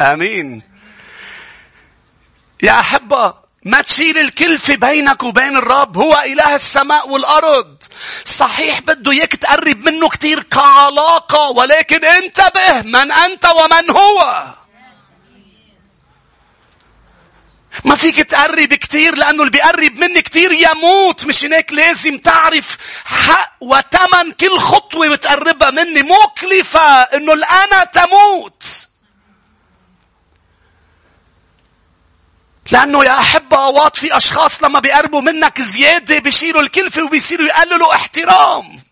[0.00, 0.62] آمين.
[2.62, 7.82] يا أحبة ما تشيل الكلفة بينك وبين الرب هو إله السماء والأرض.
[8.24, 14.46] صحيح بده إياك تقرب منه كتير كعلاقة ولكن أنتبه من أنت ومن هو.
[17.84, 23.52] ما فيك تقرب كتير لأنه اللي بيقرب مني كتير يموت مش هيك لازم تعرف حق
[23.60, 28.86] وتمن كل خطوة بتقربها مني مكلفة إنه الأنا تموت.
[32.72, 38.87] لأنه يا أحبة أوقات في أشخاص لما بيقربوا منك زيادة بيشيلوا الكلفة وبيصيروا يقللوا احترام.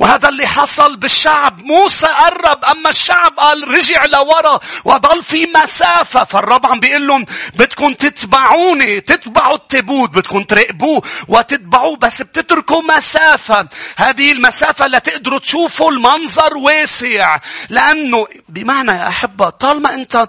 [0.00, 1.58] وهذا اللي حصل بالشعب.
[1.58, 6.24] موسى قرب أما الشعب قال رجع لورا وضل في مسافة.
[6.24, 13.68] فالرب عم بيقول لهم بدكم تتبعوني تتبعوا التبوت بدكم تراقبوه وتتبعوه بس بتتركوا مسافة.
[13.96, 20.28] هذه المسافة لتقدروا تشوفوا المنظر واسع لأنه بمعنى يا أحبة طالما أنت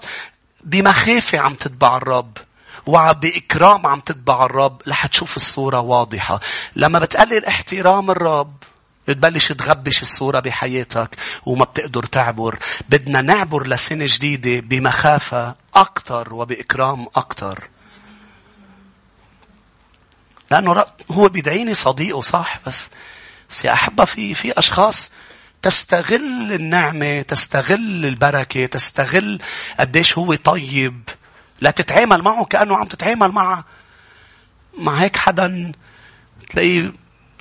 [0.64, 2.38] بمخافة عم تتبع الرب
[2.86, 6.40] وبإكرام عم تتبع الرب رح تشوف الصورة واضحة.
[6.76, 8.54] لما بتقلل احترام الرب
[9.14, 12.60] بتبلش تغبش الصورة بحياتك وما بتقدر تعبر.
[12.90, 17.60] بدنا نعبر لسنة جديدة بمخافة أكثر وبإكرام أكثر.
[20.52, 22.90] لأنه هو بيدعيني صديقه صح بس
[23.50, 25.12] بس يا أحبة في في أشخاص
[25.62, 29.40] تستغل النعمة تستغل البركة تستغل
[29.80, 31.10] قديش هو طيب
[31.62, 33.64] لا تتعامل معه كأنه عم تتعامل مع
[34.78, 35.72] مع هيك حدا
[36.50, 36.94] تلاقيه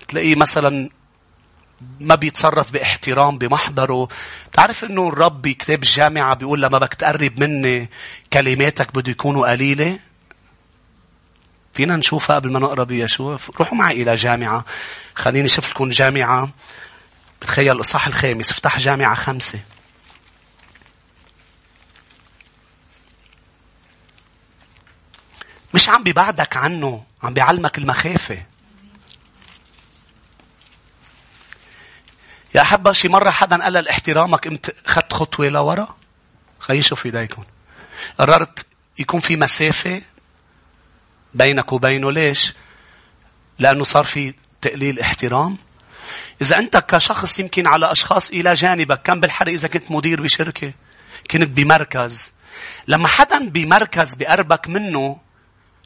[0.08, 0.90] تلاقيه مثلا
[2.00, 4.08] ما بيتصرف باحترام بمحضره.
[4.52, 7.90] تعرف إنه الرب بكتاب الجامعة بيقول لما بدك تقرب مني
[8.32, 9.98] كلماتك بده يكونوا قليلة؟
[11.72, 14.64] فينا نشوفها قبل ما نقرا بيشوع روحوا معي إلى جامعة.
[15.14, 16.50] خليني أشوف لكم جامعة.
[17.40, 18.50] بتخيل الإصحاح الخامس.
[18.50, 19.60] افتح جامعة خمسة.
[25.74, 28.42] مش عم بيبعدك عنه عم بيعلمك المخافة.
[32.54, 35.96] يا أحبة شي مرة حدا قال لاحترامك قمت خدت خطوة لورا.
[36.60, 37.44] خلينا نشوف ايديكم
[38.18, 38.66] قررت
[38.98, 40.02] يكون في مسافة
[41.34, 42.12] بينك وبينه.
[42.12, 42.54] ليش؟
[43.58, 45.58] لأنه صار في تقليل احترام.
[46.42, 50.72] إذا أنت كشخص يمكن على أشخاص إلى جانبك كان بالحرق إذا كنت مدير بشركة
[51.30, 52.32] كنت بمركز.
[52.88, 55.20] لما حدا بمركز بقربك منه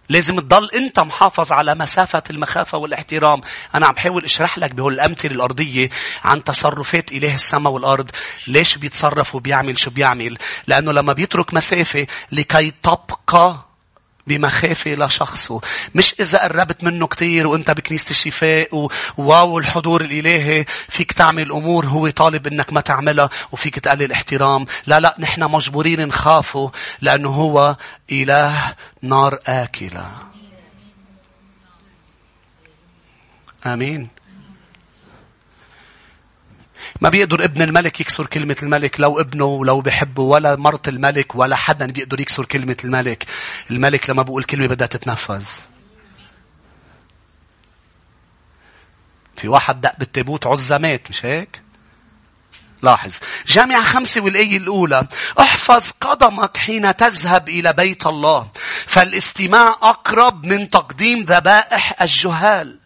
[0.09, 3.41] لازم تضل انت محافظ على مسافة المخافة والاحترام.
[3.75, 5.89] أنا عم بحاول أشرح لك بهول الأمثلة الأرضية
[6.25, 8.11] عن تصرفات إله السماء والأرض.
[8.47, 13.74] ليش بيتصرف وبيعمل شو بيعمل؟ لأنه لما بيترك مسافة لكي تبقى
[14.27, 15.61] بمخافة لشخصه.
[15.95, 22.11] مش إذا قربت منه كتير وأنت بكنيسة الشفاء وواو الحضور الإلهي فيك تعمل أمور هو
[22.11, 24.67] طالب إنك ما تعملها وفيك تقلل احترام.
[24.87, 27.77] لا لا نحن مجبورين نخافه لأنه هو
[28.13, 30.11] إله نار آكلة.
[33.67, 34.09] آمين.
[37.01, 41.57] ما بيقدر ابن الملك يكسر كلمة الملك لو ابنه لو بحبه ولا مرت الملك ولا
[41.57, 43.27] حدا بيقدر يكسر كلمة الملك.
[43.71, 45.47] الملك لما بقول كلمة بدها تتنفذ.
[49.37, 51.63] في واحد دق بالتابوت عزة مات مش هيك؟
[52.83, 55.07] لاحظ جامعة خمسة والآية الأولى
[55.41, 58.49] احفظ قدمك حين تذهب إلى بيت الله
[58.87, 62.79] فالاستماع أقرب من تقديم ذبائح الجهال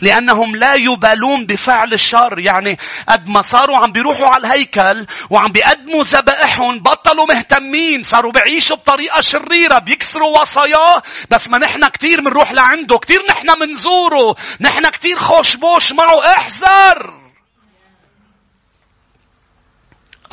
[0.00, 2.38] لأنهم لا يبالون بفعل الشر.
[2.38, 2.78] يعني
[3.08, 9.20] قد ما صاروا عم بيروحوا على الهيكل وعم بيقدموا ذبائحهم بطلوا مهتمين صاروا بيعيشوا بطريقة
[9.20, 11.02] شريرة بيكسروا وصاياه.
[11.30, 16.32] بس ما نحن كتير منروح لعنده كتير نحن منزوره نحن كتير خوش بوش معه.
[16.32, 17.14] احذر!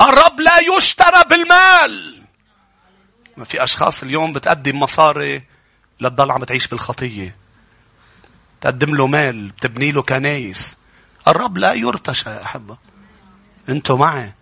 [0.00, 2.22] الرب لا يشترى بالمال.
[3.36, 5.42] ما في أشخاص اليوم بتقدم مصاري
[6.00, 7.36] لتضل عم تعيش بالخطية.
[8.60, 10.76] تقدم له مال بتبني له كنايس.
[11.28, 12.76] الرب لا يرتشى يا أحبة.
[13.68, 14.34] أنتوا معي؟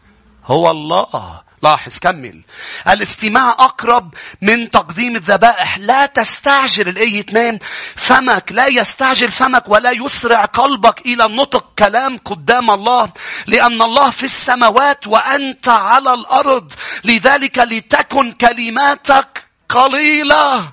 [0.44, 1.44] هو الله.
[1.62, 2.44] لاحظ كمل.
[2.88, 5.79] الاستماع أقرب من تقديم الذبائح.
[5.79, 7.59] لا تستعجل الآية 2
[7.94, 13.12] فمك لا يستعجل فمك ولا يسرع قلبك إلى النطق كلام قدام الله
[13.46, 16.72] لأن الله في السماوات وأنت على الأرض.
[17.05, 20.72] لذلك لتكن كلماتك قليلة.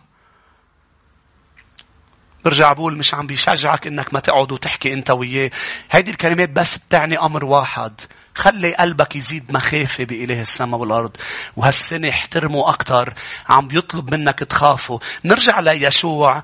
[2.45, 5.51] برجع بقول مش عم بيشجعك إنك ما تقعد وتحكي أنت وياه.
[5.91, 8.01] هيدي الكلمات بس بتعني أمر واحد.
[8.35, 11.17] خلي قلبك يزيد مخافة بإله السماء والأرض.
[11.55, 13.13] وهالسنة احترمه أكتر.
[13.49, 14.99] عم بيطلب منك تخافه.
[15.25, 16.43] نرجع ليشوع.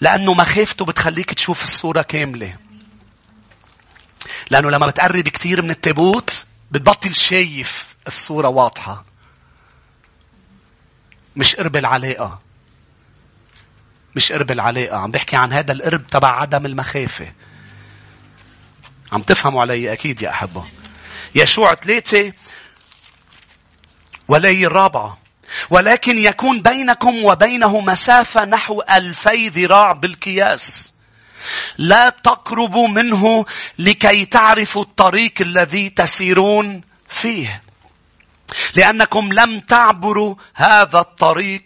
[0.00, 2.56] لأنه مخافته بتخليك تشوف الصورة كاملة.
[4.50, 9.04] لأنه لما بتقرب كتير من التابوت بتبطل شايف الصورة واضحة.
[11.36, 12.49] مش قرب العلاقة.
[14.16, 14.96] مش قرب العلاقة.
[14.96, 17.32] عم بحكي عن هذا القرب تبع عدم المخافة.
[19.12, 20.64] عم تفهموا علي أكيد يا أحبة.
[21.34, 22.32] يشوع ثلاثة
[24.28, 25.18] والآية الرابعة.
[25.70, 30.92] ولكن يكون بينكم وبينه مسافة نحو ألفي ذراع بالقياس.
[31.78, 33.44] لا تقربوا منه
[33.78, 37.62] لكي تعرفوا الطريق الذي تسيرون فيه.
[38.74, 41.64] لأنكم لم تعبروا هذا الطريق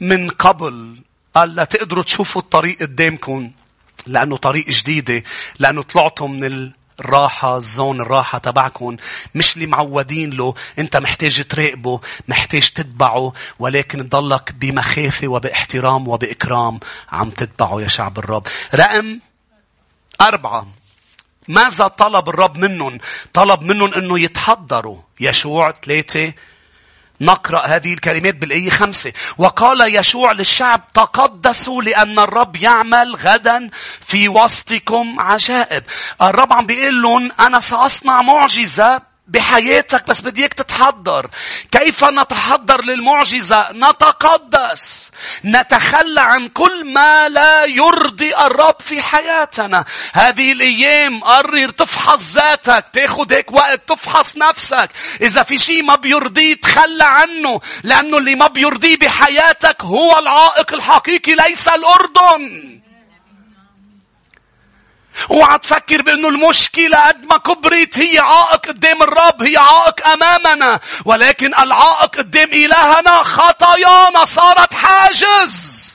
[0.00, 0.98] من قبل.
[1.34, 3.50] قال لا تقدروا تشوفوا الطريق قدامكم.
[4.06, 5.22] لأنه طريق جديدة.
[5.58, 8.96] لأنه طلعتوا من الراحة الزون الراحة تبعكم
[9.34, 16.80] مش اللي معودين له انت محتاج تراقبه محتاج تتبعه ولكن تضلك بمخافة وباحترام وبإكرام
[17.12, 19.20] عم تتبعه يا شعب الرب رقم
[20.20, 20.66] أربعة
[21.48, 22.98] ماذا طلب الرب منهم؟
[23.32, 24.98] طلب منهم أنه يتحضروا.
[25.20, 26.32] يشوع ثلاثة
[27.20, 29.12] نقرأ هذه الكلمات بالآية خمسة.
[29.38, 35.82] وقال يشوع للشعب تقدسوا لأن الرب يعمل غدا في وسطكم عجائب.
[36.22, 41.30] الرب عم بيقول لهم أنا سأصنع معجزة بحياتك بس بدي إياك تتحضر.
[41.72, 45.10] كيف نتحضر للمعجزة؟ نتقدس.
[45.44, 49.84] نتخلى عن كل ما لا يرضي الرب في حياتنا.
[50.12, 54.88] هذه الأيام قرر تفحص ذاتك، تاخذ هيك وقت تفحص نفسك.
[55.20, 61.34] إذا في شيء ما بيرضيه تخلى عنه، لأنه اللي ما بيرضيه بحياتك هو العائق الحقيقي
[61.34, 62.78] ليس الأردن.
[65.30, 71.54] اوعى تفكر بأنه المشكلة قد ما كبرت هي عائق قدام الرب هي عائق أمامنا ولكن
[71.54, 75.88] العائق قدام إلهنا خطايانا صارت حاجز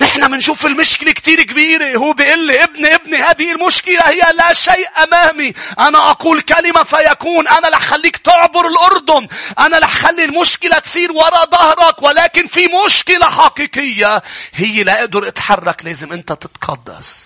[0.00, 1.96] نحن بنشوف المشكلة كتير كبيرة.
[1.96, 5.52] هو بيقول لي ابني ابني هذه المشكلة هي لا شيء أمامي.
[5.78, 7.48] أنا أقول كلمة فيكون.
[7.48, 9.28] أنا رح خليك تعبر الأردن.
[9.58, 12.02] أنا رح خلي المشكلة تصير ورا ظهرك.
[12.02, 14.22] ولكن في مشكلة حقيقية.
[14.54, 15.84] هي لا أقدر أتحرك.
[15.84, 17.25] لازم أنت تتقدس.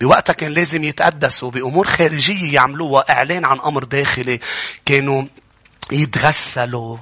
[0.00, 4.40] بوقتها كان لازم يتقدسوا بأمور خارجية يعملوها إعلان عن أمر داخلي.
[4.86, 5.24] كانوا
[5.92, 6.96] يتغسلوا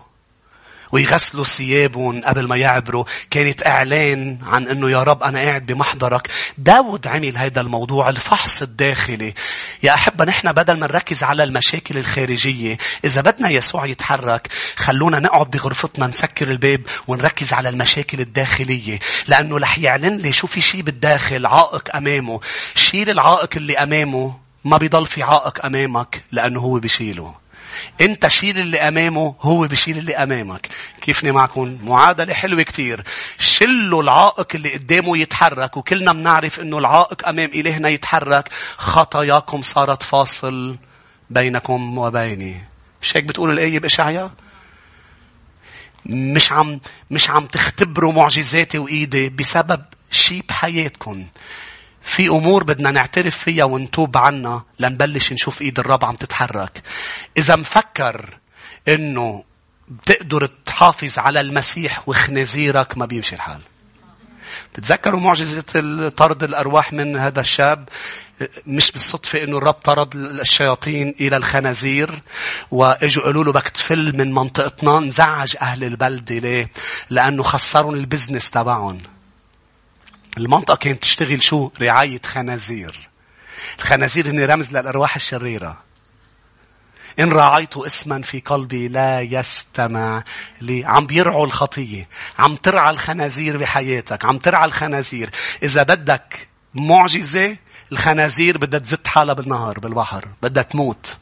[0.93, 3.05] ويغسلوا ثيابهم قبل ما يعبروا.
[3.30, 6.30] كانت إعلان عن أنه يا رب أنا قاعد بمحضرك.
[6.59, 9.34] داود عمل هذا الموضوع الفحص الداخلي.
[9.82, 15.51] يا أحبة نحن بدل ما نركز على المشاكل الخارجية إذا بدنا يسوع يتحرك خلونا نقعد
[15.51, 18.99] بغرفتنا نسكر الباب ونركز على المشاكل الداخلية.
[19.28, 22.40] لأنه رح يعلن لي شو في شيء بالداخل عائق أمامه.
[22.74, 27.41] شيل العائق اللي أمامه ما بيضل في عائق أمامك لأنه هو بيشيله
[28.01, 30.68] انت شيل اللي امامه هو بشيل اللي امامك.
[31.01, 33.03] كيفني معكم معادلة حلوة كتير.
[33.39, 38.49] شلوا العائق اللي قدامه يتحرك وكلنا بنعرف إنه العائق أمام إلهنا يتحرك.
[38.77, 40.77] خطاياكم صارت فاصل
[41.31, 42.64] بينكم وبيني.
[43.03, 44.33] مش هيك بتقول الآية بإشعياء؟
[46.07, 51.27] مش عم مش عم تختبروا معجزاتي وإيدي بسبب شيء بحياتكم.
[52.03, 56.82] في أمور بدنا نعترف فيها ونتوب عنها لنبلش نشوف إيد الرب عم تتحرك.
[57.36, 58.38] إذا مفكر
[58.88, 59.44] إنه
[59.88, 63.61] بتقدر تحافظ على المسيح وخنازيرك ما بيمشي الحال.
[64.74, 67.88] تتذكروا معجزة طرد الأرواح من هذا الشاب
[68.66, 72.22] مش بالصدفة إنه الرب طرد الشياطين إلى الخنازير
[72.70, 76.70] وإجوا قالوا له بدك تفل من منطقتنا نزعج أهل البلدة ليه؟
[77.11, 78.98] لأنه خسروا البزنس تبعهم.
[80.39, 83.09] المنطقة كانت تشتغل شو؟ رعاية خنازير.
[83.78, 85.83] الخنازير هن رمز للأرواح الشريرة.
[87.18, 90.24] إن رعيت اسما في قلبي لا يستمع
[90.61, 90.85] لي.
[90.85, 92.09] عم بيرعوا الخطية.
[92.39, 94.24] عم ترعى الخنازير بحياتك.
[94.24, 95.30] عم ترعى الخنازير.
[95.62, 97.57] إذا بدك معجزة
[97.93, 100.28] الخنازير بدها تزت حالها بالنهار بالبحر.
[100.43, 101.18] بدها تموت.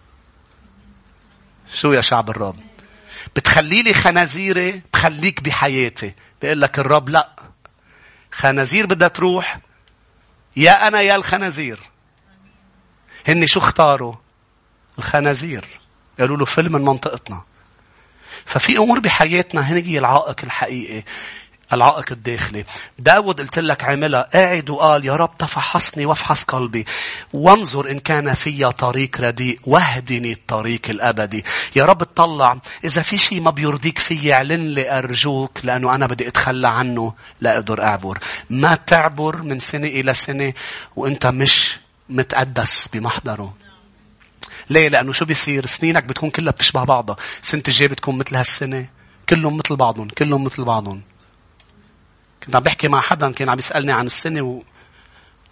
[1.75, 2.57] شو يا شعب الرب؟
[3.37, 6.15] بتخلي لي خنازيري بخليك بحياتي.
[6.43, 7.40] بيقول لك الرب لا
[8.33, 9.61] خنازير بدها تروح.
[10.57, 11.81] يا أنا يا الخنازير.
[13.29, 14.15] هني شو اختاروا؟
[14.99, 15.65] الخنازير.
[16.21, 17.43] قالوا له فيلم من منطقتنا.
[18.47, 21.05] ففي أمور بحياتنا هي العائق الحقيقي.
[21.73, 22.65] العائق الداخلي
[22.99, 26.87] داود قلت لك عملها قاعد وقال يا رب تفحصني وافحص قلبي
[27.33, 31.45] وانظر إن كان في طريق رديء واهدني الطريق الأبدي
[31.77, 36.29] يا رب اطلع إذا في شيء ما بيرضيك فيي اعلن لي أرجوك لأنه أنا بدي
[36.29, 38.19] أتخلى عنه لا أقدر أعبر
[38.51, 40.53] ما تعبر من سنة إلى سنة
[40.97, 43.55] وأنت مش متقدس بمحضره
[44.71, 47.17] ليه؟ لأنه شو بيصير؟ سنينك بتكون كلها بتشبه بعضها.
[47.43, 48.87] سنة الجاي بتكون مثل هالسنة.
[49.29, 50.09] كلهم مثل بعضهم.
[50.09, 51.03] كلهم مثل بعضهم.
[52.43, 54.63] كنت عم بحكي مع حدا كان عم يسألني عن السنة و...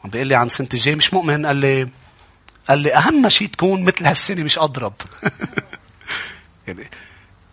[0.04, 1.88] عم بيقول لي عن سنة الجاي مش مؤمن قال لي
[2.68, 4.92] قال لي أهم شيء تكون مثل هالسنة مش أضرب.
[6.66, 6.90] يعني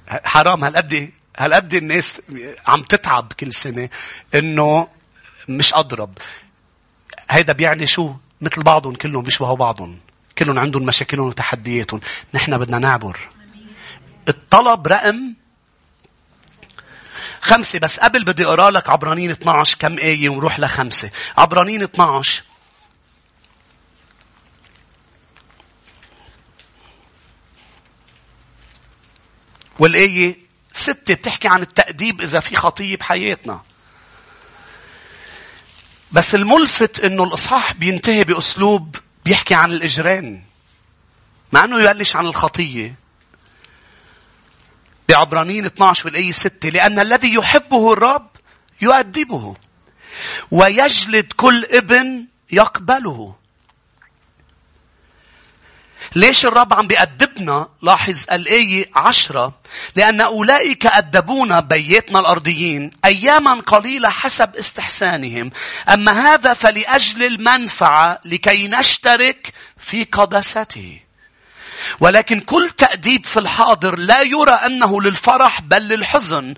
[0.07, 0.63] حرام.
[0.63, 2.21] هالقد هالقد الناس
[2.67, 3.89] عم تتعب كل سنة
[4.35, 4.87] إنه
[5.49, 6.17] مش أضرب.
[7.29, 9.99] هيدا بيعني شو؟ مثل بعضهم كلهم بيشبهوا بعضهم.
[10.37, 11.99] كلهم عندهم مشاكلهم وتحدياتهم.
[12.33, 13.19] نحن بدنا نعبر.
[14.29, 15.33] الطلب رقم
[17.45, 21.11] خمسة بس قبل بدي أقرأ لك عبرانين 12 كم آية ونروح لخمسة.
[21.37, 22.43] عبرانين 12
[29.79, 30.35] والآية
[30.71, 33.61] ستة بتحكي عن التأديب إذا في خطية بحياتنا.
[36.11, 40.43] بس الملفت إنه الإصحاح بينتهي بأسلوب بيحكي عن الإجران
[41.51, 42.95] مع أنه يبلش عن الخطية
[45.09, 48.29] بعبرانيين 12 والآية 6 لأن الذي يحبه الرب
[48.81, 49.55] يؤدبه
[50.51, 53.35] ويجلد كل ابن يقبله
[56.15, 59.53] ليش الرب عم بيأدبنا؟ لاحظ الآية عشرة.
[59.95, 65.51] لأن أولئك أدبونا بيتنا الأرضيين أياما قليلة حسب استحسانهم.
[65.89, 70.99] أما هذا فلأجل المنفعة لكي نشترك في قدسته.
[71.99, 76.53] ولكن كل تأديب في الحاضر لا يرى أنه للفرح بل للحزن.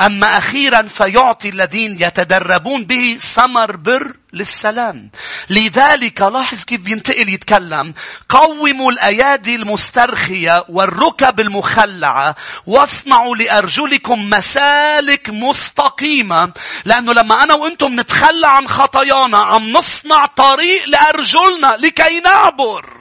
[0.00, 5.10] أما أخيرا فيعطي الذين يتدربون به ثمر بر للسلام.
[5.50, 7.94] لذلك لاحظ كيف بينتقل يتكلم.
[8.28, 16.52] قوموا الأيادي المسترخية والركب المخلعة واصنعوا لأرجلكم مسالك مستقيمة.
[16.84, 22.97] لأنه لما أنا وأنتم نتخلى عن خطايانا عم نصنع طريق لأرجلنا لكي نعبر.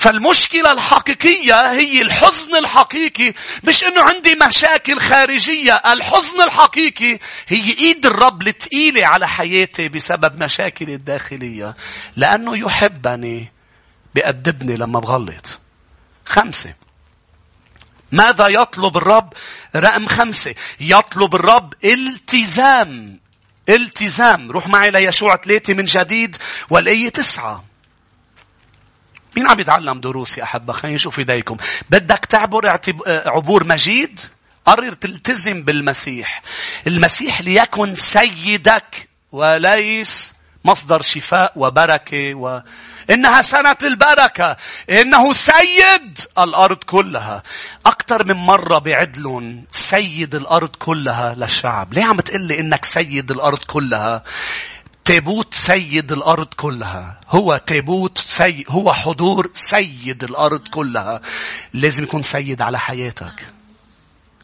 [0.00, 3.34] فالمشكلة الحقيقية هي الحزن الحقيقي
[3.64, 10.94] مش إنه عندي مشاكل خارجية الحزن الحقيقي هي إيد الرب الثقيلة على حياتي بسبب مشاكلي
[10.94, 11.76] الداخلية
[12.16, 13.52] لأنه يحبني
[14.14, 15.58] بأدبني لما بغلط
[16.26, 16.74] خمسة
[18.12, 19.32] ماذا يطلب الرب؟
[19.76, 20.54] رقم خمسة.
[20.80, 23.20] يطلب الرب التزام.
[23.68, 24.50] التزام.
[24.50, 26.36] روح معي ليشوع ثلاثة من جديد
[26.70, 27.69] والآية تسعة.
[29.36, 31.56] مين عم يتعلم دروس يا أحبة؟ خلينا نشوف إيديكم.
[31.90, 34.20] بدك تعبر عبور مجيد؟
[34.66, 36.42] قرر تلتزم بالمسيح.
[36.86, 42.62] المسيح ليكن سيدك وليس مصدر شفاء وبركة و...
[43.10, 44.56] إنها سنة البركة.
[44.90, 47.42] إنه سيد الأرض كلها.
[47.86, 51.94] أكثر من مرة بعدلون سيد الأرض كلها للشعب.
[51.94, 54.22] ليه عم تقلي إنك سيد الأرض كلها؟
[55.04, 57.20] تابوت سيد الأرض كلها.
[57.28, 58.64] هو تابوت سي...
[58.68, 61.20] هو حضور سيد الأرض كلها.
[61.74, 63.52] لازم يكون سيد على حياتك.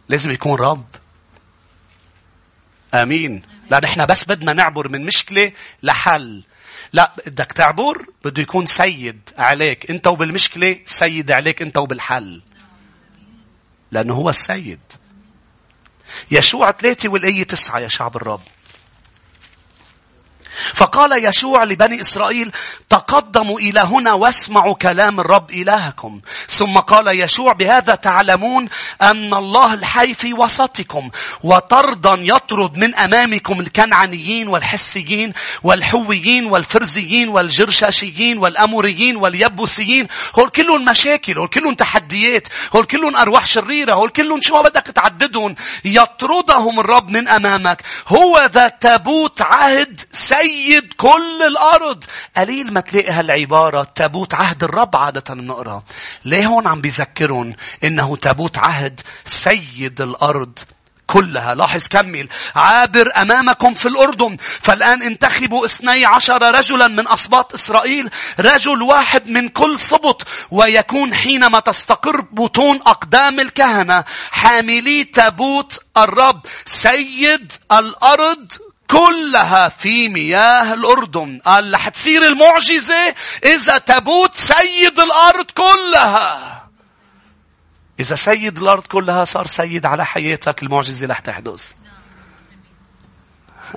[0.09, 0.87] لازم يكون رب.
[2.95, 3.43] آمين.
[3.71, 5.53] لا نحن بس بدنا نعبر من مشكلة
[5.83, 6.45] لحل.
[6.93, 12.43] لا بدك تعبر بده يكون سيد عليك انت وبالمشكلة سيد عليك انت وبالحل.
[13.93, 14.81] لأنه هو السيد.
[16.31, 18.41] يشوع ثلاثة والآية تسعة يا شعب الرب.
[20.75, 22.53] فقال يشوع لبني إسرائيل
[22.89, 26.21] تقدموا إلى هنا واسمعوا كلام الرب إلهكم.
[26.49, 28.69] ثم قال يشوع بهذا تعلمون
[29.03, 31.11] أن الله الحي في وسطكم
[31.43, 35.33] وطردا يطرد من أمامكم الكنعانيين والحسيين
[35.63, 40.07] والحويين والفرزيين والجرشاشيين والأموريين واليبوسيين.
[40.39, 44.87] هول كلهم مشاكل هول كلهم تحديات هول كلهم أرواح شريرة هول كلهم شو ما بدك
[44.87, 45.55] تعددهم.
[45.85, 47.83] يطردهم الرب من أمامك.
[48.09, 52.05] هو ذا تابوت عهد سيد كل الأرض.
[52.37, 55.83] قليل ما تلاقي هالعبارة تابوت عهد الرب عادة بنقرأ.
[56.25, 57.55] ليه هون عم بيذكرهم
[57.85, 60.59] إنه تابوت عهد سيد الأرض
[61.07, 61.55] كلها.
[61.55, 62.29] لاحظ كمل.
[62.55, 64.37] عابر أمامكم في الأردن.
[64.41, 68.11] فالآن انتخبوا اثني عشر رجلا من أصباط إسرائيل.
[68.41, 76.41] رجل واحد من كل صبط ويكون حينما تستقر بطون أقدام الكهنة حاملي تابوت الرب.
[76.65, 78.53] سيد الأرض
[78.91, 81.41] كلها في مياه الأردن.
[81.45, 83.15] قال رح تصير المعجزة
[83.45, 86.69] إذا تبوت سيد الأرض كلها.
[88.01, 91.73] إذا سيد الأرض كلها صار سيد على حياتك المعجزة رح تحدث.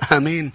[0.16, 0.52] آمين.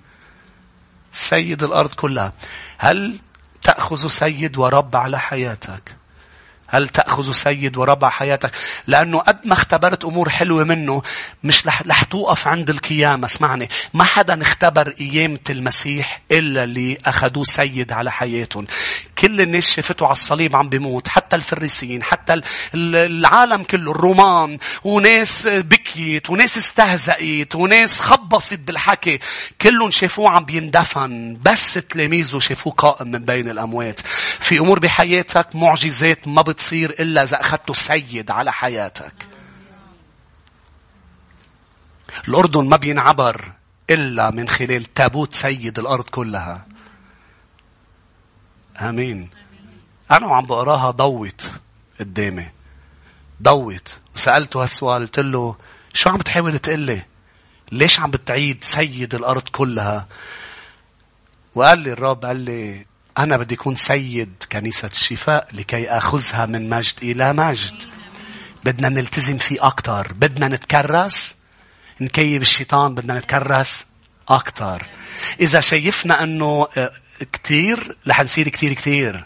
[1.11, 2.33] سيد الأرض كلها.
[2.77, 3.19] هل
[3.63, 6.04] تأخذ سيد ورب على حياتك؟
[6.67, 8.51] هل تأخذ سيد وربع حياتك؟
[8.87, 11.01] لأنه قد ما اختبرت أمور حلوة منه
[11.43, 13.25] مش رح, توقف عند القيامة.
[13.25, 13.69] اسمعني.
[13.93, 18.67] ما حدا اختبر قيامة المسيح إلا اللي أخذوه سيد على حياتهم.
[19.17, 21.07] كل الناس شافته على الصليب عم بيموت.
[21.07, 22.03] حتى الفريسيين.
[22.03, 22.41] حتى
[22.73, 23.91] العالم كله.
[23.91, 24.57] الرومان.
[24.83, 26.29] وناس بكيت.
[26.29, 27.55] وناس استهزأت.
[27.55, 29.19] وناس خبصت بالحكي.
[29.61, 31.37] كلهم شافوه عم بيندفن.
[31.41, 33.99] بس تلاميذه شافوه قائم من بين الأموات.
[34.39, 39.27] في أمور بحياتك معجزات ما بتصير إلا إذا أخذته سيد على حياتك.
[42.27, 43.51] الأردن ما بينعبر
[43.89, 46.65] إلا من خلال تابوت سيد الأرض كلها.
[48.81, 49.29] آمين.
[50.11, 51.51] أنا وعم بقراها ضوت
[51.99, 52.51] قدامي.
[53.43, 53.99] ضوت.
[54.15, 55.55] وسألته هالسؤال قلت له
[55.93, 57.05] شو عم بتحاول تقلي؟
[57.71, 60.07] ليش عم بتعيد سيد الأرض كلها؟
[61.55, 62.85] وقال لي الرب قال لي
[63.17, 67.75] أنا بدي أكون سيد كنيسة الشفاء لكي أخذها من مجد إلى مجد.
[68.63, 70.13] بدنا نلتزم فيه أكتر.
[70.13, 71.35] بدنا نتكرس.
[72.01, 73.85] نكيب الشيطان بدنا نتكرس
[74.29, 74.89] أكتر.
[75.39, 76.67] إذا شايفنا أنه
[77.33, 79.23] كتير رح نصير كتير كتير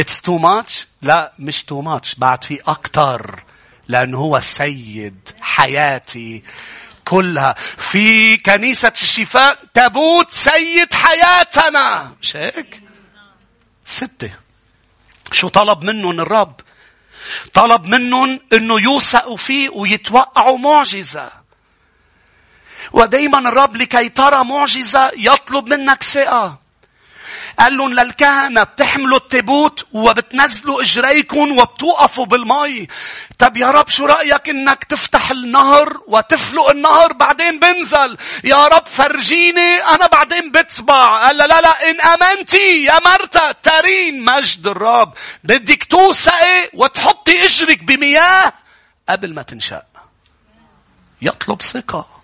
[0.00, 3.42] It's too much لا مش too much بعد في أكتر
[3.88, 6.42] لأنه هو سيد حياتي
[7.10, 12.82] كلها في كنيسة الشفاء تابوت سيد حياتنا مش هيك؟
[13.84, 14.30] ستة
[15.32, 16.60] شو طلب منهم الرب؟
[17.52, 21.30] طلب منهم إنه يوثقوا فيه ويتوقعوا معجزة.
[22.92, 26.58] ودايما الرب لكي ترى معجزة يطلب منك ثقة.
[27.60, 32.86] قال لهم للكهنة بتحملوا التابوت وبتنزلوا إجريكم وبتوقفوا بالمي.
[33.38, 38.16] طب يا رب شو رأيك إنك تفتح النهر وتفلق النهر بعدين بنزل.
[38.44, 41.26] يا رب فرجيني أنا بعدين بتبع.
[41.26, 45.12] قال لا لا لا إن امنتي يا مرتا ترين مجد الرب.
[45.44, 48.52] بدك توثقي وتحطي إجرك بمياه
[49.08, 49.82] قبل ما تنشأ.
[51.22, 52.19] يطلب ثقة.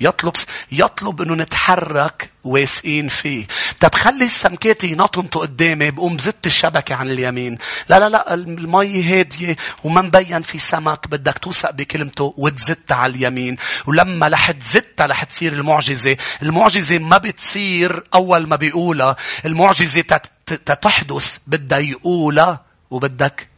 [0.00, 0.32] يطلب
[0.72, 3.46] يطلب إنه نتحرك واثقين فيه.
[3.80, 7.58] طب خلي السمكات ينطنطوا قدامي بقوم زدت الشبكة عن اليمين.
[7.88, 13.56] لا لا لا المي هادية وما مبين في سمك بدك توثق بكلمته وتزت على اليمين.
[13.86, 16.16] ولما رح تزتها رح تصير المعجزة.
[16.42, 19.16] المعجزة ما بتصير أول ما بيقولها.
[19.44, 20.04] المعجزة
[20.46, 23.48] تتحدث بدها يقولها وبدك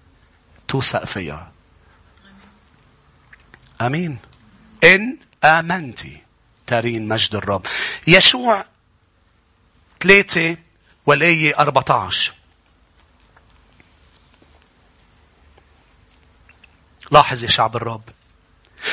[0.68, 1.52] توثق فيها.
[3.80, 4.18] آمين.
[4.84, 6.22] إن آمنتي
[6.66, 7.66] ترين مجد الرب.
[8.06, 8.64] يشوع
[10.02, 10.56] ثلاثة
[11.06, 12.32] والآية 14.
[17.10, 18.02] لاحظ يا شعب الرب.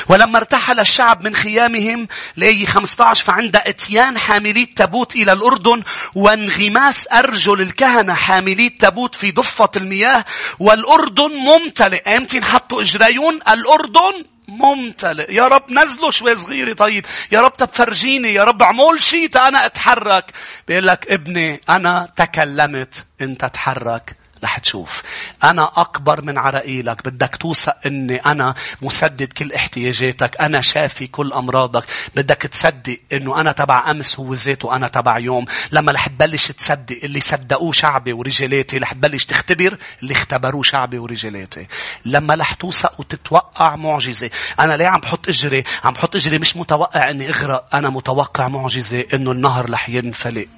[0.08, 5.82] ولما ارتحل الشعب من خيامهم لأي 15 فعند إتيان حاملي التابوت إلى الأردن
[6.14, 10.24] وانغماس أرجل الكهنة حاملي التابوت في ضفة المياه
[10.58, 12.16] والأردن ممتلئ.
[12.16, 15.34] إمتى حطوا إجريون؟ الأردن ممتلئ.
[15.34, 17.06] يا رب نزلوا شوي صغيرة طيب.
[17.32, 18.34] يا رب تفرجيني.
[18.34, 20.32] يا رب عمول شيء أنا أتحرك.
[20.68, 24.16] بيقول لك ابني أنا تكلمت أنت تحرك.
[24.44, 25.02] رح تشوف.
[25.44, 30.40] أنا أكبر من عرائيلك بدك توثق أني أنا مسدد كل احتياجاتك.
[30.40, 31.84] أنا شافي كل أمراضك.
[32.16, 35.44] بدك تصدق أنه أنا تبع أمس هو ذاته أنا تبع يوم.
[35.72, 41.66] لما رح تبلش تصدق اللي صدقوه شعبي ورجالاتي رح تبلش تختبر اللي اختبروه شعبي ورجالاتي.
[42.04, 44.30] لما رح توثق وتتوقع معجزة.
[44.60, 47.76] أنا ليه عم بحط إجري؟ عم بحط إجري مش متوقع أني أغرق.
[47.76, 50.48] أنا متوقع معجزة أنه النهر رح ينفلق.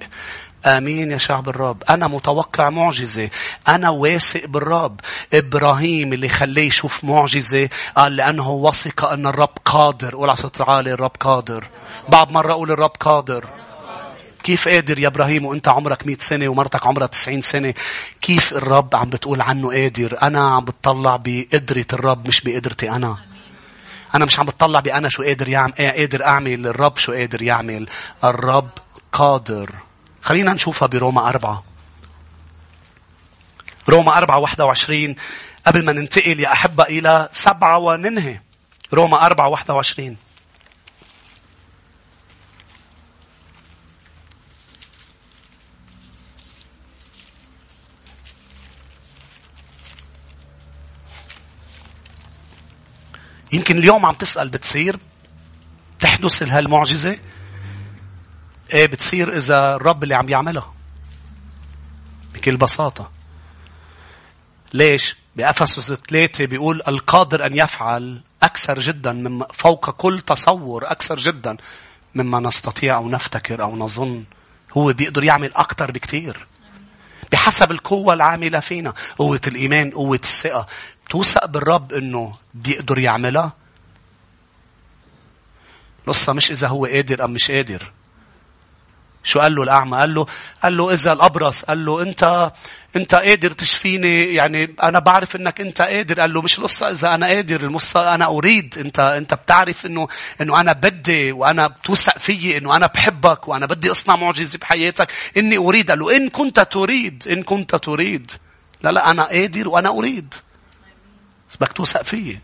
[0.65, 1.83] آمين يا شعب الرب.
[1.89, 3.29] أنا متوقع معجزة.
[3.67, 4.99] أنا واثق بالرب.
[5.33, 10.15] إبراهيم اللي خليه يشوف معجزة قال لأنه وثق أن الرب قادر.
[10.15, 11.67] قول على صوت عالي الرب قادر.
[12.09, 13.45] بعد مرة أقول الرب قادر.
[14.43, 17.73] كيف قادر يا إبراهيم وأنت عمرك مئة سنة ومرتك عمرها تسعين سنة
[18.21, 23.17] كيف الرب عم بتقول عنه قادر أنا عم بتطلع بقدرة الرب مش بقدرتي أنا
[24.15, 27.87] أنا مش عم بتطلع بأنا شو قادر يعمل قادر أعمل الرب شو قادر يعمل
[28.23, 28.69] الرب
[29.13, 29.69] قادر
[30.23, 31.63] خلينا نشوفها بروما أربعة.
[33.89, 35.15] روما أربعة واحدة وعشرين
[35.67, 38.39] قبل ما ننتقل يا أحبة إلى سبعة وننهي.
[38.93, 40.17] روما أربعة واحدة وعشرين.
[53.51, 54.99] يمكن اليوم عم تسأل بتصير
[55.99, 57.19] تحدث هالمعجزة
[58.73, 60.73] إيه بتصير إذا الرب اللي عم يعملها؟
[62.33, 63.11] بكل بساطة.
[64.73, 71.57] ليش؟ بأفسس ثلاثة بيقول القادر أن يفعل أكثر جدا من فوق كل تصور أكثر جدا
[72.15, 74.23] مما نستطيع أو نفتكر أو نظن.
[74.77, 76.47] هو بيقدر يعمل أكثر بكثير
[77.31, 78.93] بحسب القوة العاملة فينا.
[79.17, 80.67] قوة الإيمان قوة الثقة.
[81.09, 83.53] توثق بالرب أنه بيقدر يعملها؟
[85.99, 87.91] القصة مش إذا هو قادر أم مش قادر.
[89.23, 90.25] شو قال له الأعمى؟ قال له,
[90.63, 92.51] قال له إذا الأبرص قال له أنت,
[92.95, 96.19] أنت قادر تشفيني يعني أنا بعرف أنك أنت قادر.
[96.19, 98.77] قال له مش القصة إذا أنا قادر القصة أنا أريد.
[98.77, 100.07] أنت, أنت بتعرف أنه,
[100.41, 105.11] أنه أنا بدي وأنا بتوثق فيي أنه أنا بحبك وأنا بدي أصنع معجزة بحياتك.
[105.37, 105.89] إني أريد.
[105.89, 107.27] قال له إن كنت تريد.
[107.31, 108.31] إن كنت تريد.
[108.83, 110.33] لا لا أنا قادر وأنا أريد.
[111.49, 112.39] بس بدك توثق فيي.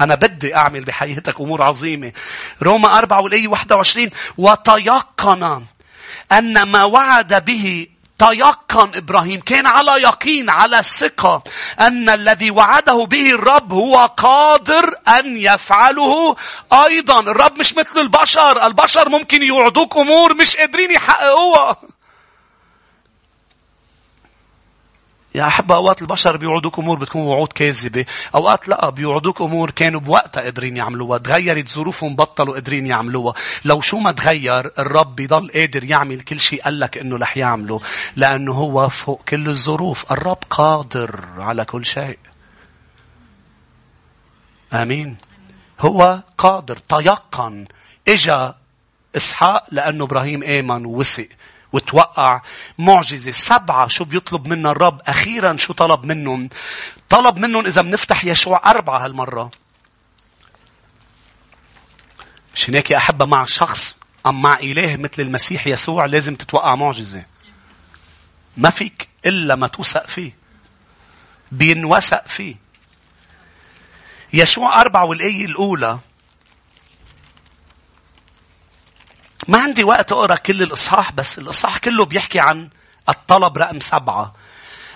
[0.00, 2.12] أنا بدي أعمل بحياتك أمور عظيمة.
[2.62, 5.64] روما 4 والآية 21 وتيقن
[6.32, 7.86] أن ما وعد به
[8.18, 9.40] تيقن إبراهيم.
[9.40, 11.42] كان على يقين على ثقة
[11.80, 16.36] أن الذي وعده به الرب هو قادر أن يفعله
[16.72, 17.20] أيضا.
[17.20, 18.66] الرب مش مثل البشر.
[18.66, 21.76] البشر ممكن يوعدوك أمور مش قادرين يحققوها.
[25.34, 28.04] يا أحبة أوقات البشر بيوعدوك أمور بتكون وعود كاذبة.
[28.34, 31.18] أوقات لا بيوعدوك أمور كانوا بوقتها قادرين يعملوها.
[31.18, 33.34] تغيرت ظروفهم بطلوا قادرين يعملوها.
[33.64, 37.80] لو شو ما تغير الرب بيضل قادر يعمل كل شيء قال لك إنه رح يعمله.
[38.16, 40.12] لأنه هو فوق كل الظروف.
[40.12, 42.18] الرب قادر على كل شيء.
[44.72, 45.16] آمين.
[45.80, 47.66] هو قادر تيقن
[48.08, 48.54] إجا
[49.16, 51.28] إسحاق لأنه إبراهيم آمن ووثق
[51.74, 52.42] وتوقع
[52.78, 55.00] معجزة سبعة شو بيطلب منا الرب.
[55.06, 56.48] أخيرا شو طلب منهم؟
[57.08, 59.50] طلب منهم إذا بنفتح يشوع أربعة هالمرة.
[62.54, 63.96] مش هناك يا أحبة مع شخص
[64.26, 67.24] أم مع إله مثل المسيح يسوع لازم تتوقع معجزة.
[68.56, 70.36] ما فيك إلا ما توثق فيه.
[71.52, 72.56] بينوثق فيه.
[74.32, 75.98] يشوع أربعة والآية الأولى
[79.48, 82.68] ما عندي وقت أقرأ كل الإصحاح بس الإصحاح كله بيحكي عن
[83.08, 84.32] الطلب رقم سبعة.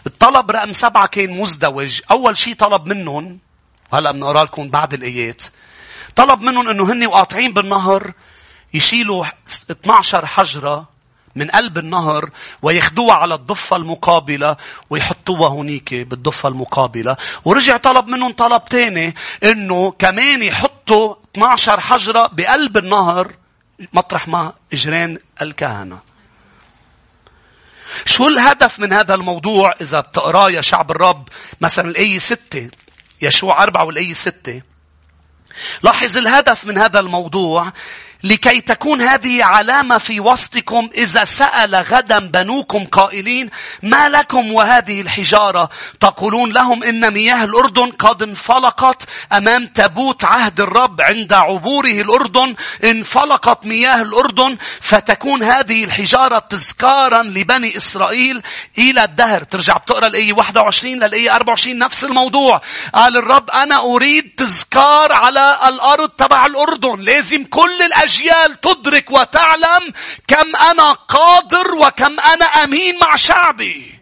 [0.07, 2.01] الطلب رقم سبعة كان مزدوج.
[2.11, 3.39] أول شيء طلب منهم
[3.93, 5.43] هلا بنقرأ لكم بعد الآيات.
[6.17, 8.13] طلب منهم إنه هن وقاطعين بالنهر
[8.75, 9.25] يشيلوا
[9.71, 10.89] 12 حجرة
[11.35, 12.31] من قلب النهر
[12.63, 14.57] وياخدوها على الضفة المقابلة
[14.91, 22.77] ويحطوها هنيك بالضفة المقابلة ورجع طلب منهم طلب تاني إنه كمان يحطوا 12 حجرة بقلب
[22.77, 23.33] النهر
[23.93, 26.01] مطرح ما اجرين الكهنة.
[28.05, 31.29] شو الهدف من هذا الموضوع إذا بتقراه يا شعب الرب
[31.61, 32.71] مثلا الآية ستة
[33.23, 34.63] يشوع أربعة والآية ستة
[35.83, 37.73] لاحظ الهدف من هذا الموضوع
[38.25, 43.51] لكي تكون هذه علامة في وسطكم إذا سأل غدا بنوكم قائلين
[43.83, 45.69] ما لكم وهذه الحجارة؟
[46.01, 52.55] تقولون لهم إن مياه الأردن قد انفلقت أمام تابوت عهد الرب عند عبوره الأردن.
[52.85, 58.43] انفلقت مياه الأردن فتكون هذه الحجارة تذكارا لبني إسرائيل
[58.79, 59.43] إلى الدهر.
[59.43, 62.61] ترجع بتقرأ الآية 21 للآية 24 نفس الموضوع.
[62.95, 69.93] قال الرب أنا أريد تذكار على الأرض تبع الأردن لازم كل الأجيال الأجيال تدرك وتعلم
[70.29, 73.99] كم أنا قادر وكم أنا أمين مع شعبي.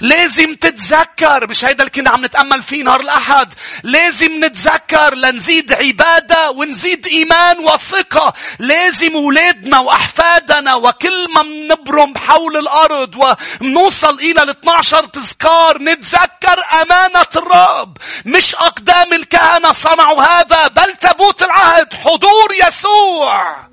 [0.00, 3.54] لازم تتذكر مش هيدا اللي كنا عم نتأمل فيه نهار الأحد.
[3.82, 8.32] لازم نتذكر لنزيد عبادة ونزيد إيمان وثقة.
[8.58, 17.26] لازم أولادنا وأحفادنا وكل ما بنبرم حول الأرض ونوصل إلى ال 12 تذكار نتذكر أمانة
[17.36, 17.96] الرب.
[18.24, 23.66] مش أقدام الكهنة صنعوا هذا بل تابوت العهد حضور يسوع.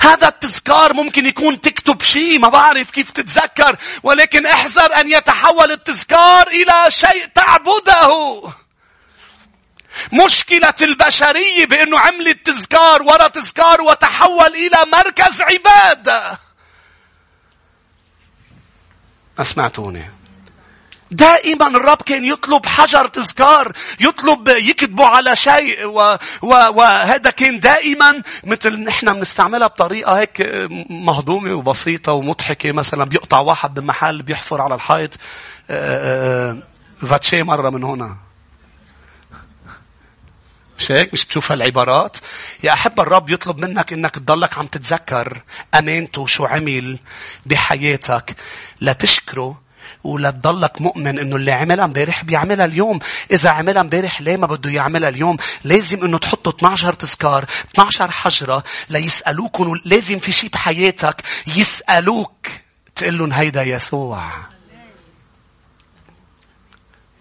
[0.00, 6.48] هذا التذكار ممكن يكون تكتب شيء ما بعرف كيف تتذكر ولكن احذر أن يتحول التذكار
[6.48, 8.42] إلى شيء تعبده.
[10.12, 16.38] مشكلة البشرية بأنه عملت تذكار ورا تذكار وتحول إلى مركز عبادة.
[19.38, 20.10] ما سمعتوني.
[21.10, 26.18] دائما الرب كان يطلب حجر تذكار يطلب يكتبوا على شيء و...
[26.42, 26.48] و...
[26.48, 30.48] وهذا كان دائما مثل نحن بنستعملها بطريقة هيك
[30.90, 32.72] مهضومة وبسيطة ومضحكة.
[32.72, 35.14] مثلا بيقطع واحد بمحل بيحفر على الحيط
[35.70, 38.16] آه، آه، فاتشي مرة من هنا.
[40.78, 42.16] مش هيك؟ مش بتشوف هالعبارات؟
[42.64, 45.42] يا أحب الرب يطلب منك إنك تضلك عم تتذكر
[45.74, 46.98] أمانته شو عمل
[47.46, 48.36] بحياتك.
[48.80, 49.65] لتشكره
[50.06, 52.98] ولا تضلك مؤمن إنه اللي عملها امبارح بيعملها اليوم.
[53.30, 57.44] إذا عملها امبارح ليه ما بده يعملها اليوم؟ لازم إنه تحطوا 12 تذكار،
[57.74, 62.46] 12 حجرة ليسألوكم لازم في شيء بحياتك يسألوك
[62.94, 64.55] تقول لهم هيدا يسوع.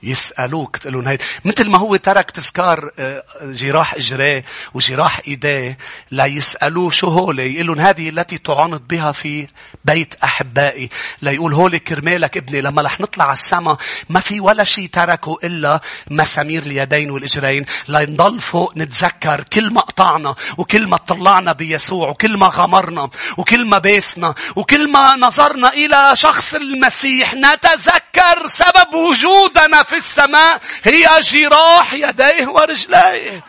[0.05, 4.43] يسألوك تقول لهم هيدا مثل ما هو ترك تذكار آه، جراح اجراه
[4.73, 5.77] وجراح ايديه
[6.11, 7.53] ليسألوه شو هولي.
[7.55, 9.47] يقول لهم هذه التي تعانط بها في
[9.85, 10.89] بيت أحبائي.
[11.21, 12.61] ليقول هولي كرمالك ابني.
[12.61, 13.77] لما رح نطلع على السما
[14.09, 15.79] ما في ولا شيء تركه إلا
[16.11, 17.65] مسامير اليدين والإجرين.
[17.87, 23.77] لنضل فوق نتذكر كل ما قطعنا وكل ما طلعنا بيسوع وكل ما غمرنا وكل ما
[23.77, 27.33] باسنا وكل ما نظرنا إلى شخص المسيح.
[27.33, 33.43] نتذكر سبب وجودنا في في السماء هي جراح يديه ورجليه.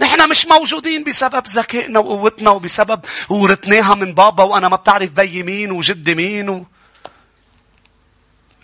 [0.00, 5.70] نحن مش موجودين بسبب ذكائنا وقوتنا وبسبب ورثناها من بابا وأنا ما بتعرف بي مين
[5.70, 6.66] وجدي مين و...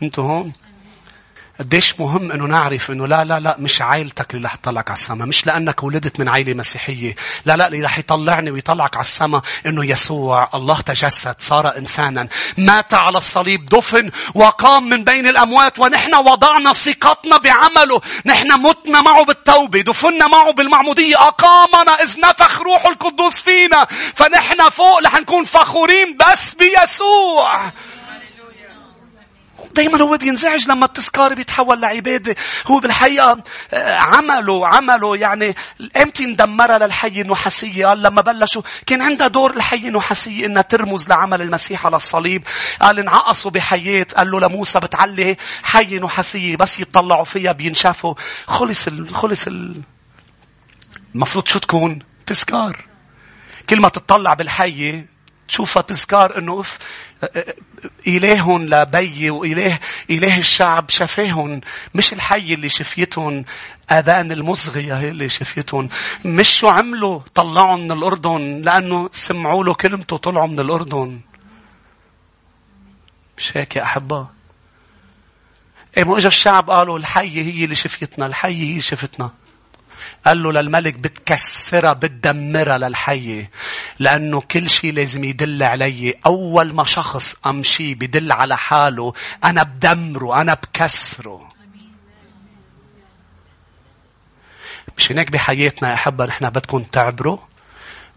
[0.02, 0.52] أنتوا هون
[1.62, 5.28] قديش مهم إنه نعرف إنه لا لا لا مش عائلتك اللي رح تطلعك على السماء
[5.28, 9.84] مش لأنك ولدت من عائلة مسيحية لا لا اللي رح يطلعني ويطلعك على السماء إنه
[9.86, 16.72] يسوع الله تجسد صار انسانا مات على الصليب دفن وقام من بين الأموات ونحن وضعنا
[16.72, 23.86] ثقتنا بعمله نحن متنا معه بالتوبة دفنا معه بالمعمودية أقامنا إذ نفخ روح القدوس فينا
[24.14, 27.72] فنحن فوق رح نكون فخورين بس بيسوع.
[29.74, 32.36] دايما هو بينزعج لما التذكار بيتحول لعبادة.
[32.66, 33.42] هو بالحقيقة
[33.72, 35.56] آه، عمله عمله يعني
[36.02, 41.42] إمتى اندمرها للحية النحاسية قال لما بلشوا كان عندها دور الحية النحاسية إنها ترمز لعمل
[41.42, 42.42] المسيح على الصليب.
[42.80, 44.06] قال انعقصوا بحياة.
[44.16, 48.14] قال له لموسى بتعلي حية نحاسية بس يطلعوا فيها بينشافوا.
[48.46, 49.14] خلص ال...
[49.14, 49.74] خلص ال...
[51.14, 52.76] المفروض شو تكون؟ تذكار.
[53.68, 55.11] كل ما تطلع بالحية
[55.48, 56.78] تشوفها تذكار إنه اف
[58.06, 59.78] إلههم لبي وإله
[60.10, 61.60] إله الشعب شفاهم
[61.94, 63.44] مش الحي اللي شفيتهم
[63.90, 65.88] آذان المصغية هي اللي شفيتهم.
[66.24, 71.20] مش شو عملوا طلعوا من الأردن لأنه سمعوا له كلمته طلعوا من الأردن.
[73.38, 74.26] مش هيك يا أحبة؟
[75.96, 79.30] إيه مو إجا الشعب قالوا الحية هي اللي شفيتنا الحية هي اللي شفتنا.
[80.26, 83.50] قال له للملك بتكسرها بتدمرها للحية
[83.98, 86.14] لأنه كل شيء لازم يدل علي.
[86.26, 89.12] أول ما شخص أمشي بدل على حاله
[89.44, 91.48] أنا بدمره أنا بكسره.
[94.98, 97.38] مش هناك بحياتنا يا أحبة نحن بدكم تعبروا؟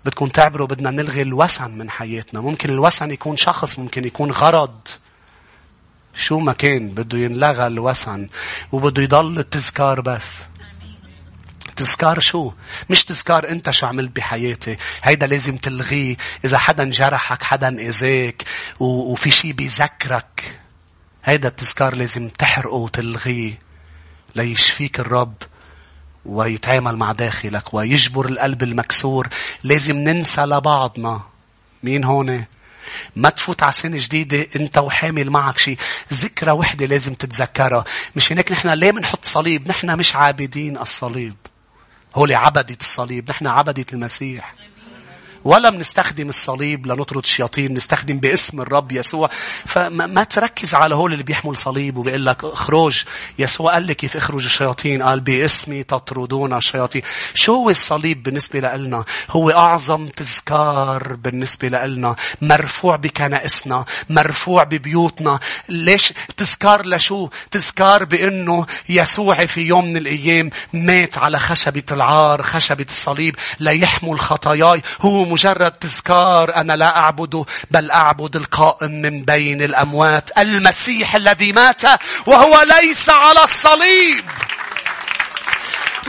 [0.06, 2.42] بدكم تعبروا بدنا نلغي الوسن من حياتنا.
[2.42, 4.88] ممكن الوسن يكون شخص ممكن يكون غرض.
[6.14, 8.30] شو ما كان بده ينلغى الوسن
[8.72, 10.46] وبده يضل التذكار بس.
[11.76, 12.52] تذكار شو؟
[12.90, 14.78] مش تذكار انت شو عملت بحياتي.
[15.04, 16.16] هيدا لازم تلغيه.
[16.46, 18.44] إذا حدا جرحك، حدا اذاك،
[18.80, 20.60] وفي شي بيذكرك.
[21.26, 23.60] هيدا التذكار لازم تحرقه وتلغيه.
[24.36, 25.36] ليشفيك الرب.
[26.26, 29.28] ويتعامل مع داخلك ويجبر القلب المكسور.
[29.64, 31.22] لازم ننسى لبعضنا.
[31.84, 32.46] مين هون؟
[33.16, 35.78] ما تفوت على سنة جديدة أنت وحامل معك شيء.
[36.14, 37.84] ذكرى وحدة لازم تتذكرها.
[38.16, 41.36] مش هناك نحن ليه بنحط صليب؟ نحن مش عابدين الصليب.
[42.16, 44.56] هو عبدة الصليب نحن عبدة المسيح.
[45.46, 49.30] ولا بنستخدم الصليب لنطرد الشياطين نستخدم باسم الرب يسوع.
[49.66, 53.04] فما تركز على هول اللي بيحمل صليب وبيقول لك اخرج.
[53.40, 57.02] يسوع قال لك كيف اخرج الشياطين؟ قال باسمي تطردون الشياطين.
[57.34, 65.40] شو هو الصليب بالنسبة لنا هو أعظم تذكار بالنسبة لنا مرفوع بكنائسنا مرفوع ببيوتنا.
[65.70, 72.86] ليش؟ تذكار لشو؟ تذكار بأنه يسوع في يوم من الأيام مات على خشبة العار خشبة
[72.90, 74.82] الصليب ليحمل خطاياي.
[75.02, 80.30] هو مجرد تذكار أنا لا أعبده بل أعبد القائم من بين الأموات.
[80.38, 81.82] المسيح الذي مات
[82.26, 84.26] وهو ليس على الصليب.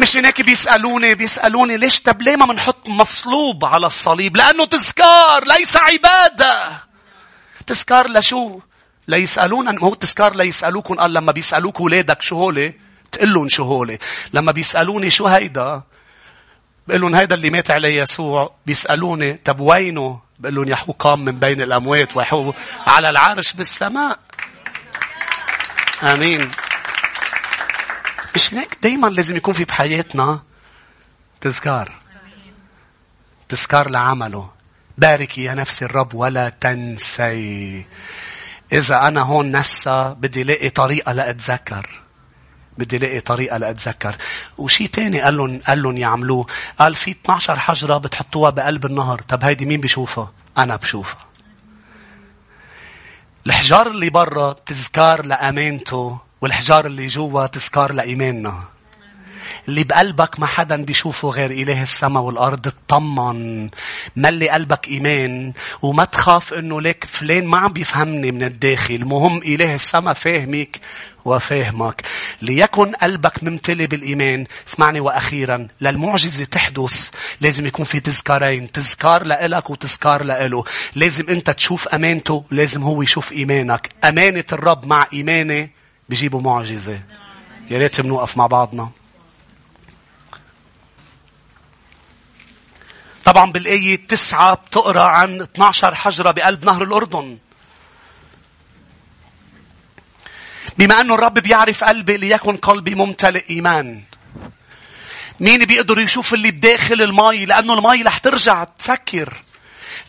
[0.01, 5.77] مش هناك بيسألوني بيسألوني ليش؟ طب ليه ما بنحط مصلوب على الصليب؟ لأنه تذكار ليس
[5.77, 6.83] عبادة.
[7.67, 8.61] تذكار لشو؟
[9.09, 10.95] ليسألون هو التذكار ليسألوكم.
[10.95, 12.75] قال لما بيسألوك ولادك شو هولي؟
[13.13, 13.99] تقول لهم شو هولي.
[14.33, 15.83] لما بيسألوني شو هيدا؟
[16.89, 21.39] بقول لهم هيدا اللي مات عليه يسوع بيسألوني طب وينه؟ بقول لهم يحو قام من
[21.39, 22.53] بين الأموات ويحو
[22.87, 24.19] على العرش بالسماء.
[26.03, 26.51] آمين.
[28.35, 30.43] مش هيك دايما لازم يكون في بحياتنا
[31.41, 31.93] تذكار.
[33.49, 34.51] تذكار لعمله.
[34.99, 37.87] باركي يا نفسي الرب ولا تنسي.
[38.73, 42.06] إذا أنا هون نسى بدي لاقي طريقة لأتذكر.
[42.79, 44.17] بدي لاقي طريقة لأتذكر.
[44.59, 46.47] وشي تاني قال لهم, قال لهم يعملوه.
[46.79, 49.21] قال في 12 حجرة بتحطوها بقلب النهر.
[49.21, 51.27] طب هيدي مين بيشوفها؟ أنا بشوفها.
[53.47, 58.63] الحجار اللي برا تذكار لأمانته والحجار اللي جوا تذكار لإيماننا.
[59.69, 63.71] اللي بقلبك ما حدا بيشوفه غير إله السماء والأرض اطمن
[64.17, 65.53] ملي قلبك إيمان
[65.83, 70.81] وما تخاف إنه ليك فلان ما عم بيفهمني من الداخل مهم إله السماء فاهمك
[71.27, 72.03] وفاهمك
[72.43, 74.47] ليكن قلبك ممتلئ بالإيمان.
[74.69, 77.11] اسمعني وأخيرا للمعجزة تحدث.
[77.41, 80.65] لازم يكون في تذكارين تذكار لإلك وتذكار لإله.
[80.95, 83.91] لازم أنت تشوف أمانته لازم هو يشوف إيمانك.
[84.05, 85.71] أمانة الرب مع إيماني
[86.09, 87.03] بيجيبوا معجزة.
[87.71, 88.91] يا ريت بنوقف مع بعضنا.
[93.25, 97.39] طبعا بالآية تسعة بتقرأ عن 12 حجرة بقلب نهر الأردن.
[100.79, 104.03] بما أنه الرب بيعرف قلبي ليكن قلبي ممتلئ إيمان.
[105.41, 109.33] مين بيقدر يشوف اللي بداخل المي لأنه المي رح ترجع تسكر.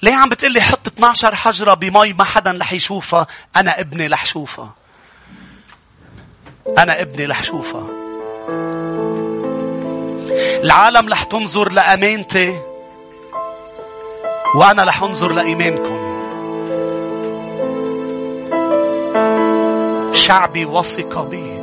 [0.01, 4.75] ليه عم بتقلي حط 12 حجرة بمي ما حدا رح يشوفها أنا ابني رح شوفها.
[6.77, 7.87] أنا ابني رح شوفها.
[10.63, 12.59] العالم رح تنظر لأمانتي
[14.55, 16.06] وأنا رح أنظر لإيمانكم.
[20.17, 21.57] شعبي وثق بي.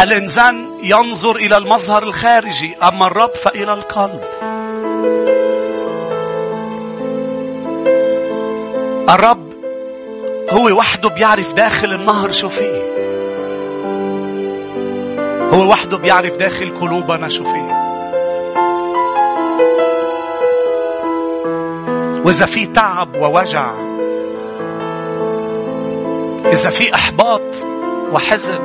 [0.00, 4.20] الإنسان ينظر إلى المظهر الخارجي أما الرب فإلى القلب.
[9.10, 9.50] الرب
[10.50, 12.82] هو وحده بيعرف داخل النهر شو فيه
[15.52, 17.89] هو وحده بيعرف داخل قلوبنا شو فيه
[22.30, 23.72] وإذا في تعب ووجع
[26.52, 27.66] إذا في إحباط
[28.12, 28.60] وحزن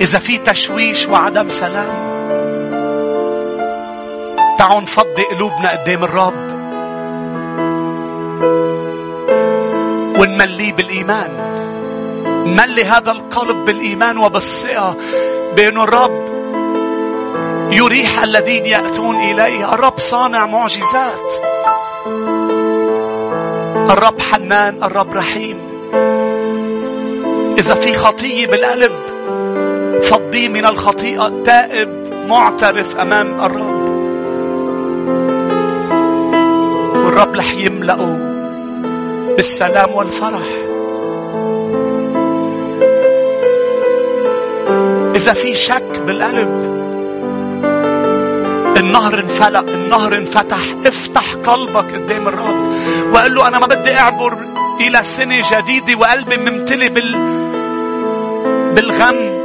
[0.00, 2.12] إذا في تشويش وعدم سلام
[4.58, 6.52] تعالوا نفضي قلوبنا قدام الرب
[10.18, 11.30] ونمليه بالإيمان.
[12.46, 14.96] ملي هذا القلب بالإيمان وبالثقة
[15.56, 16.31] بأن الرب
[17.72, 21.32] يريح الذين يأتون إليه الرب صانع معجزات.
[23.90, 25.56] الرب حنان الرب رحيم.
[27.58, 28.92] إذا في خطية بالقلب
[30.02, 31.88] فضيه من الخطيئة تائب
[32.28, 33.82] معترف أمام الرب.
[37.04, 38.18] والرب رح يملأه
[39.36, 40.48] بالسلام والفرح.
[45.14, 46.71] إذا في شك بالقلب
[48.76, 50.58] النهر انفلق النهر انفتح.
[50.86, 52.72] افتح قلبك قدام الرب.
[53.12, 54.38] وقال له أنا ما بدي أعبر
[54.80, 57.42] إلى سنة جديدة وقلبي ممتلي بال
[58.74, 59.42] بالغم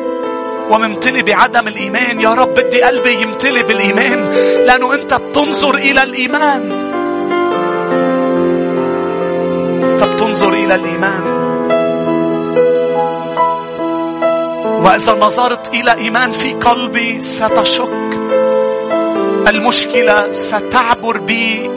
[0.70, 2.20] وممتلي بعدم الإيمان.
[2.20, 4.30] يا رب بدي قلبي يمتلي بالإيمان
[4.66, 6.72] لأنه أنت بتنظر إلى الإيمان.
[9.92, 11.24] أنت بتنظر إلى الإيمان.
[14.86, 18.07] وإذا نظرت إلى إيمان في قلبي ستشك.
[19.48, 21.70] المشكلة ستعبر بي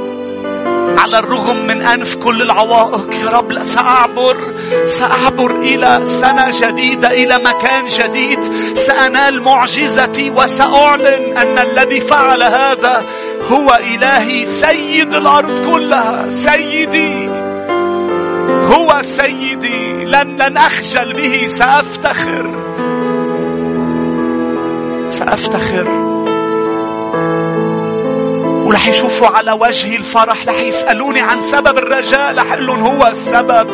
[0.98, 3.14] على الرغم من أنف كل العوائق.
[3.24, 4.36] يا رب لا سأعبر
[4.84, 8.44] سأعبر إلى سنة جديدة إلى مكان جديد.
[8.74, 13.04] سأنال معجزتي وسأعلن أن الذي فعل هذا
[13.50, 17.28] هو إلهي سيد الأرض كلها سيدي
[18.72, 20.04] هو سيدي.
[20.04, 22.50] لن لن أخجل به سأفتخر
[25.08, 25.99] سأفتخر.
[28.66, 32.34] ورح يشوفوا على وجهي الفرح رح يسألوني عن سبب الرجاء.
[32.38, 33.70] رح لهم هو السبب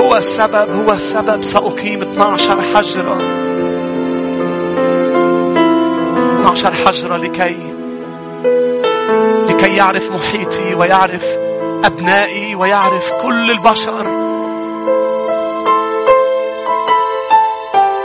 [0.00, 1.44] هو السبب هو السبب.
[1.44, 3.18] سأقيم 12 حجرة.
[6.40, 7.56] 12 حجرة لكي
[9.48, 11.24] لكي يعرف محيطي ويعرف
[11.84, 14.06] أبنائي ويعرف كل البشر.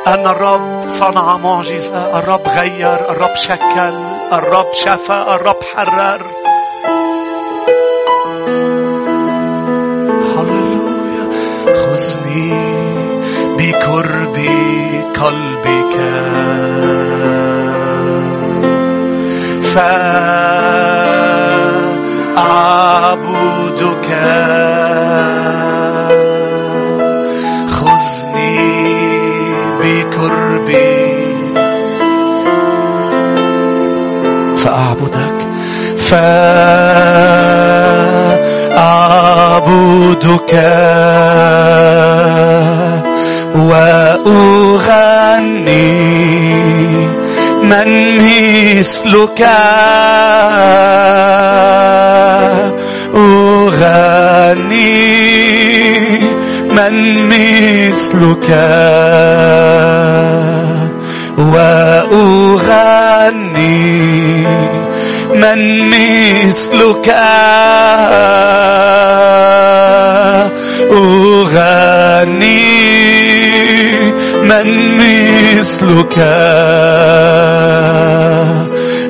[0.08, 4.11] أن الرب صنع معجزة الرب غير الرب شكل.
[4.34, 6.22] الرب شفى الرب حرر.
[10.36, 11.26] هللويا.
[11.74, 12.52] خذني
[13.58, 14.38] بقرب
[15.22, 15.96] قلبك.
[19.64, 20.32] فأعبدك.
[29.82, 31.01] بقربي.
[34.82, 35.38] فأعبدك
[39.62, 40.54] فأعبدك
[43.56, 44.72] وأغني
[47.64, 49.42] من مثلك.
[53.16, 54.92] أغني
[56.70, 56.96] من
[57.28, 58.48] مثلك.
[61.42, 63.02] وأغني
[65.36, 67.08] من مثلك.
[70.92, 72.62] أغني
[74.44, 74.68] من
[74.98, 76.18] مثلك.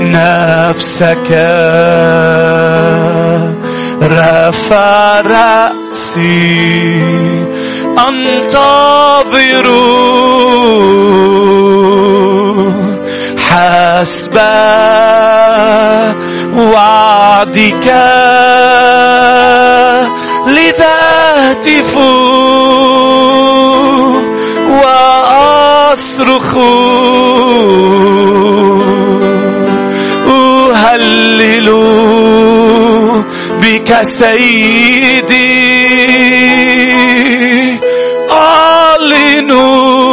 [0.01, 1.31] نفسك.
[4.03, 6.37] رفع رأسي.
[8.09, 9.67] أنتظر.
[13.57, 14.37] حسب
[16.57, 17.87] وعدك
[20.47, 21.93] لذاتف
[24.83, 26.51] وأصرخ.
[30.97, 31.69] أهلل
[33.63, 35.57] بك سيدي
[38.31, 40.06] أعلنوا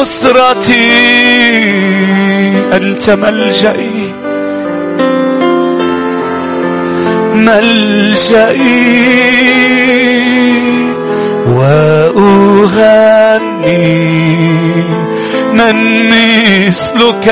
[0.00, 0.92] نصرتي.
[2.72, 4.14] أنت ملجئي
[7.34, 8.78] ملجئي
[11.46, 12.48] وأغني.
[15.52, 17.28] من مثلك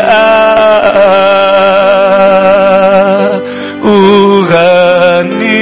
[3.85, 5.56] أغني.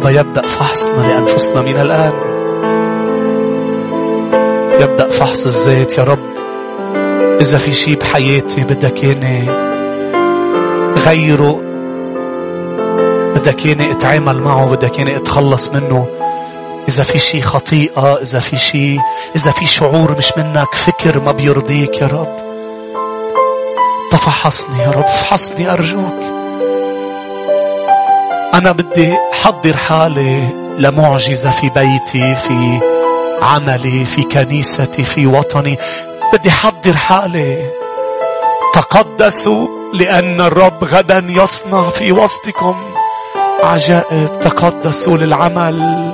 [0.00, 2.12] أحب يبدأ فحصنا لأنفسنا من الآن.
[4.80, 6.18] يبدأ فحص الذات يا رب.
[7.40, 9.50] إذا في شيء بحياتي بدك إياني
[10.96, 11.62] غيره
[13.34, 16.06] بدك إياني أتعامل معه بدك إياني أتخلص منه.
[16.88, 18.98] إذا في شيء خطيئة إذا في شيء
[19.36, 22.36] إذا في شعور مش منك فكر ما بيرضيك يا رب.
[24.12, 25.06] تفحصني يا رب.
[25.06, 26.39] فحصني أرجوك.
[28.54, 30.48] أنا بدي حضر حالي
[30.78, 32.80] لمعجزة في بيتي في
[33.42, 35.78] عملي في كنيستي في وطني.
[36.32, 37.70] بدي حضر حالي.
[38.74, 42.74] تقدسوا لأن الرب غدا يصنع في وسطكم.
[43.62, 46.12] عجائب تقدسوا للعمل.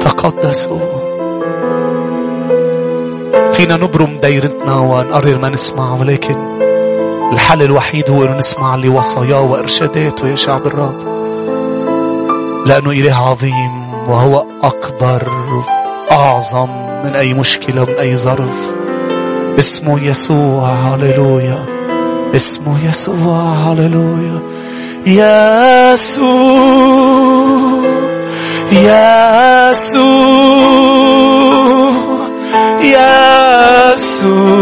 [0.00, 0.78] تقدسوا.
[3.52, 6.57] فينا نبرم دايرتنا ونقرر ما نسمع ولكن
[7.32, 10.94] الحل الوحيد هو أن نسمع لوصاياه وإرشاداته يا شعب الرب.
[12.66, 15.32] لأنه إله عظيم وهو أكبر
[16.12, 16.68] أعظم
[17.04, 18.50] من أي مشكلة ومن أي ظرف.
[19.58, 21.66] اسمه يسوع هللويا.
[22.36, 24.42] اسمه يسوع هللويا.
[25.06, 26.28] يسوع
[28.72, 30.08] يسوع
[33.94, 34.58] يسوع.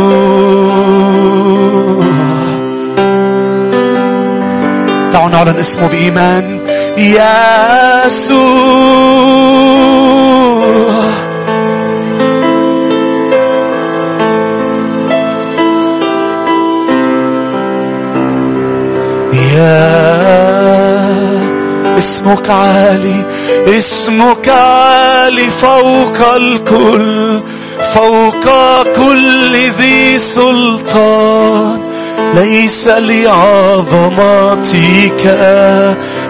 [5.37, 6.61] نعلن اسمه بإيمان.
[6.97, 8.37] يسوع.
[19.55, 19.97] يا
[21.99, 23.25] اسمك عالي
[23.79, 27.41] اسمك عالي فوق الكل
[27.95, 28.47] فوق
[28.83, 31.86] كل ذي سلطان.
[32.35, 34.17] ليس لعظمتك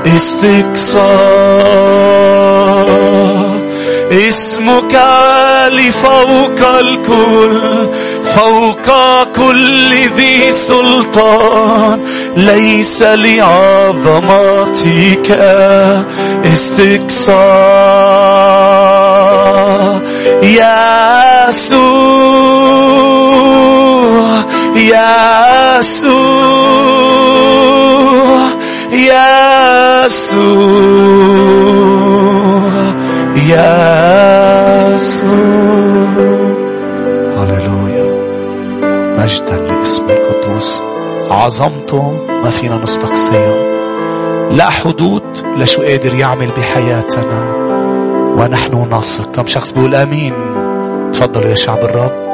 [0.07, 1.17] استكسار
[4.13, 7.61] اسمك عالي فوق الكل
[8.35, 8.89] فوق
[9.37, 12.01] كل ذي سلطان.
[12.37, 14.19] ليس لعظمتك
[16.53, 17.47] استكسار
[20.43, 22.07] يسوع.
[24.77, 26.17] يسوع
[28.93, 30.57] يسوع
[34.97, 35.27] يسوع.
[37.37, 38.07] هللويا.
[39.19, 40.83] مجدا لاسم القدوس.
[41.31, 43.55] عظمته ما فينا نستقصيها
[44.53, 45.23] لا حدود
[45.57, 47.57] لشو قادر يعمل بحياتنا.
[48.37, 50.35] ونحن نثق كم شخص بيقول آمين؟
[51.13, 52.26] تفضلوا يا شعب الرب.